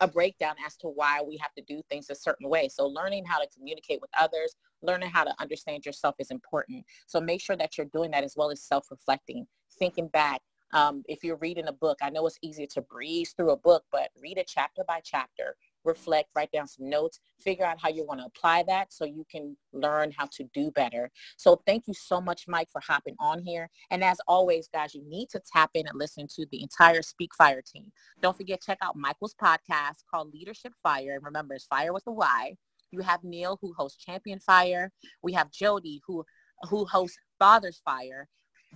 a 0.00 0.06
breakdown 0.06 0.54
as 0.64 0.76
to 0.76 0.86
why 0.86 1.20
we 1.26 1.36
have 1.38 1.52
to 1.54 1.62
do 1.66 1.82
things 1.90 2.08
a 2.10 2.14
certain 2.14 2.48
way. 2.48 2.68
So 2.68 2.86
learning 2.86 3.24
how 3.24 3.40
to 3.40 3.48
communicate 3.52 4.00
with 4.00 4.10
others, 4.18 4.54
learning 4.82 5.10
how 5.10 5.24
to 5.24 5.34
understand 5.40 5.84
yourself 5.84 6.14
is 6.20 6.30
important. 6.30 6.84
So 7.08 7.20
make 7.20 7.40
sure 7.40 7.56
that 7.56 7.76
you're 7.76 7.88
doing 7.92 8.12
that 8.12 8.22
as 8.22 8.34
well 8.36 8.52
as 8.52 8.62
self-reflecting, 8.62 9.48
thinking 9.78 10.06
back, 10.06 10.40
um, 10.72 11.02
if 11.08 11.24
you're 11.24 11.36
reading 11.36 11.68
a 11.68 11.72
book, 11.72 11.98
I 12.02 12.10
know 12.10 12.26
it's 12.26 12.38
easier 12.42 12.66
to 12.74 12.82
breeze 12.82 13.32
through 13.36 13.50
a 13.50 13.56
book, 13.56 13.84
but 13.90 14.10
read 14.20 14.38
it 14.38 14.46
chapter 14.46 14.82
by 14.86 15.00
chapter, 15.02 15.56
reflect, 15.84 16.30
write 16.36 16.52
down 16.52 16.68
some 16.68 16.88
notes, 16.88 17.20
figure 17.40 17.64
out 17.64 17.80
how 17.80 17.88
you 17.88 18.04
want 18.04 18.20
to 18.20 18.26
apply 18.26 18.64
that 18.68 18.92
so 18.92 19.04
you 19.04 19.24
can 19.30 19.56
learn 19.72 20.12
how 20.16 20.26
to 20.32 20.44
do 20.52 20.70
better. 20.70 21.10
So 21.36 21.62
thank 21.66 21.84
you 21.86 21.94
so 21.94 22.20
much, 22.20 22.44
Mike, 22.46 22.68
for 22.70 22.82
hopping 22.86 23.16
on 23.18 23.42
here. 23.42 23.70
And 23.90 24.04
as 24.04 24.18
always, 24.26 24.68
guys, 24.72 24.94
you 24.94 25.02
need 25.08 25.28
to 25.30 25.40
tap 25.52 25.70
in 25.74 25.86
and 25.86 25.98
listen 25.98 26.26
to 26.36 26.46
the 26.50 26.62
entire 26.62 27.02
Speak 27.02 27.34
Fire 27.34 27.62
team. 27.62 27.90
Don't 28.20 28.36
forget, 28.36 28.62
check 28.62 28.78
out 28.82 28.96
Michael's 28.96 29.34
podcast 29.34 30.04
called 30.10 30.32
Leadership 30.32 30.72
Fire. 30.82 31.14
And 31.14 31.24
remember, 31.24 31.54
it's 31.54 31.66
fire 31.66 31.92
with 31.92 32.04
a 32.06 32.12
Y. 32.12 32.56
You 32.90 33.00
have 33.00 33.22
Neil, 33.22 33.58
who 33.60 33.74
hosts 33.74 34.02
Champion 34.02 34.40
Fire. 34.40 34.90
We 35.22 35.32
have 35.34 35.50
Jody, 35.50 36.00
who 36.06 36.24
who 36.68 36.84
hosts 36.86 37.18
Father's 37.38 37.80
Fire. 37.84 38.28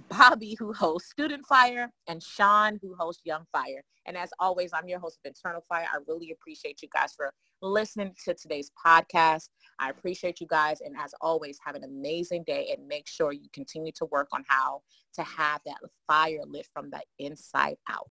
Bobby, 0.08 0.56
who 0.58 0.72
hosts 0.72 1.10
Student 1.10 1.44
Fire, 1.46 1.90
and 2.08 2.22
Sean, 2.22 2.78
who 2.82 2.94
hosts 2.98 3.22
Young 3.24 3.44
Fire. 3.52 3.82
And 4.06 4.16
as 4.16 4.30
always, 4.38 4.70
I'm 4.72 4.88
your 4.88 4.98
host 4.98 5.18
of 5.24 5.28
Internal 5.28 5.64
Fire. 5.68 5.86
I 5.92 5.98
really 6.08 6.32
appreciate 6.32 6.82
you 6.82 6.88
guys 6.92 7.12
for 7.16 7.32
listening 7.60 8.14
to 8.24 8.34
today's 8.34 8.70
podcast. 8.84 9.48
I 9.78 9.90
appreciate 9.90 10.40
you 10.40 10.46
guys. 10.48 10.80
And 10.80 10.94
as 10.98 11.14
always, 11.20 11.58
have 11.64 11.76
an 11.76 11.84
amazing 11.84 12.44
day 12.44 12.74
and 12.76 12.86
make 12.88 13.08
sure 13.08 13.32
you 13.32 13.48
continue 13.52 13.92
to 13.96 14.06
work 14.06 14.28
on 14.32 14.44
how 14.48 14.82
to 15.14 15.22
have 15.22 15.60
that 15.66 15.78
fire 16.06 16.40
lit 16.46 16.66
from 16.72 16.90
the 16.90 17.00
inside 17.18 17.76
out. 17.88 18.08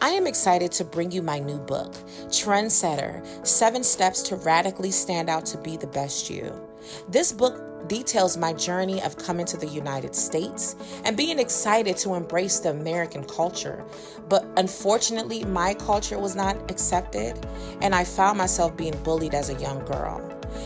I 0.00 0.10
am 0.10 0.26
excited 0.26 0.72
to 0.72 0.84
bring 0.84 1.10
you 1.10 1.22
my 1.22 1.38
new 1.38 1.58
book, 1.58 1.92
Trendsetter, 2.28 3.46
Seven 3.46 3.84
Steps 3.84 4.22
to 4.22 4.36
Radically 4.36 4.90
Stand 4.90 5.28
Out 5.28 5.44
to 5.46 5.58
Be 5.58 5.76
the 5.76 5.88
Best 5.88 6.30
You. 6.30 6.71
This 7.08 7.32
book 7.32 7.88
details 7.88 8.36
my 8.36 8.52
journey 8.52 9.02
of 9.02 9.16
coming 9.18 9.46
to 9.46 9.56
the 9.56 9.66
United 9.66 10.14
States 10.14 10.76
and 11.04 11.16
being 11.16 11.38
excited 11.38 11.96
to 11.98 12.14
embrace 12.14 12.60
the 12.60 12.70
American 12.70 13.24
culture. 13.24 13.84
But 14.28 14.46
unfortunately, 14.56 15.44
my 15.44 15.74
culture 15.74 16.18
was 16.18 16.36
not 16.36 16.70
accepted, 16.70 17.44
and 17.80 17.94
I 17.94 18.04
found 18.04 18.38
myself 18.38 18.76
being 18.76 18.96
bullied 19.02 19.34
as 19.34 19.50
a 19.50 19.54
young 19.54 19.84
girl. 19.84 20.20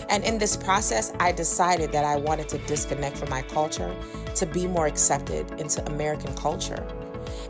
And 0.09 0.25
in 0.25 0.39
this 0.39 0.57
process, 0.57 1.13
I 1.21 1.33
decided 1.33 1.93
that 1.93 2.05
I 2.05 2.17
wanted 2.17 2.49
to 2.51 2.59
disconnect 2.59 3.17
from 3.19 3.31
my 3.31 3.43
culture 3.43 3.95
to 4.35 4.47
be 4.47 4.67
more 4.67 4.87
accepted 4.87 5.51
into 5.61 5.85
American 5.87 6.35
culture. 6.35 6.87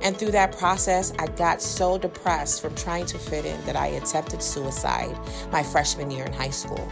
And 0.03 0.17
through 0.17 0.33
that 0.33 0.57
process, 0.57 1.13
I 1.19 1.27
got 1.27 1.63
so 1.63 1.99
depressed 1.99 2.61
from 2.61 2.75
trying 2.75 3.07
to 3.07 3.19
fit 3.19 3.45
in 3.45 3.63
that 3.65 3.77
I 3.77 3.89
attempted 3.89 4.43
suicide 4.43 5.17
my 5.51 5.63
freshman 5.63 6.11
year 6.11 6.25
in 6.25 6.33
high 6.33 6.51
school. 6.51 6.87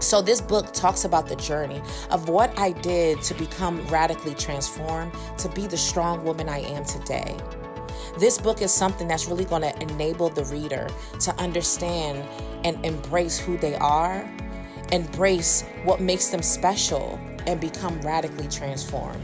So, 0.00 0.22
this 0.22 0.40
book 0.40 0.72
talks 0.72 1.04
about 1.04 1.28
the 1.28 1.36
journey 1.36 1.82
of 2.10 2.28
what 2.28 2.56
I 2.58 2.72
did 2.72 3.20
to 3.22 3.34
become 3.34 3.84
radically 3.88 4.34
transformed 4.34 5.12
to 5.38 5.48
be 5.50 5.66
the 5.66 5.76
strong 5.76 6.24
woman 6.24 6.48
I 6.48 6.60
am 6.60 6.84
today. 6.84 7.36
This 8.18 8.38
book 8.38 8.62
is 8.62 8.72
something 8.72 9.08
that's 9.08 9.26
really 9.26 9.44
going 9.44 9.62
to 9.62 9.82
enable 9.82 10.28
the 10.28 10.44
reader 10.44 10.88
to 11.20 11.34
understand 11.36 12.26
and 12.64 12.84
embrace 12.84 13.38
who 13.38 13.56
they 13.58 13.76
are 13.76 14.28
embrace 14.92 15.64
what 15.84 16.00
makes 16.00 16.28
them 16.28 16.42
special, 16.42 17.18
and 17.46 17.60
become 17.60 18.00
radically 18.02 18.48
transformed. 18.48 19.22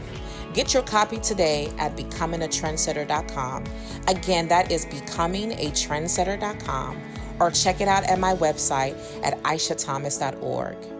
Get 0.53 0.73
your 0.73 0.83
copy 0.83 1.17
today 1.19 1.73
at 1.77 1.97
becomingatrendsetter.com. 1.97 3.65
Again, 4.07 4.47
that 4.47 4.71
is 4.71 4.85
becomingatrendsetter.com 4.85 7.01
or 7.39 7.51
check 7.51 7.81
it 7.81 7.87
out 7.87 8.03
at 8.03 8.19
my 8.19 8.33
website 8.35 8.95
at 9.23 9.41
aishathomas.org. 9.43 10.94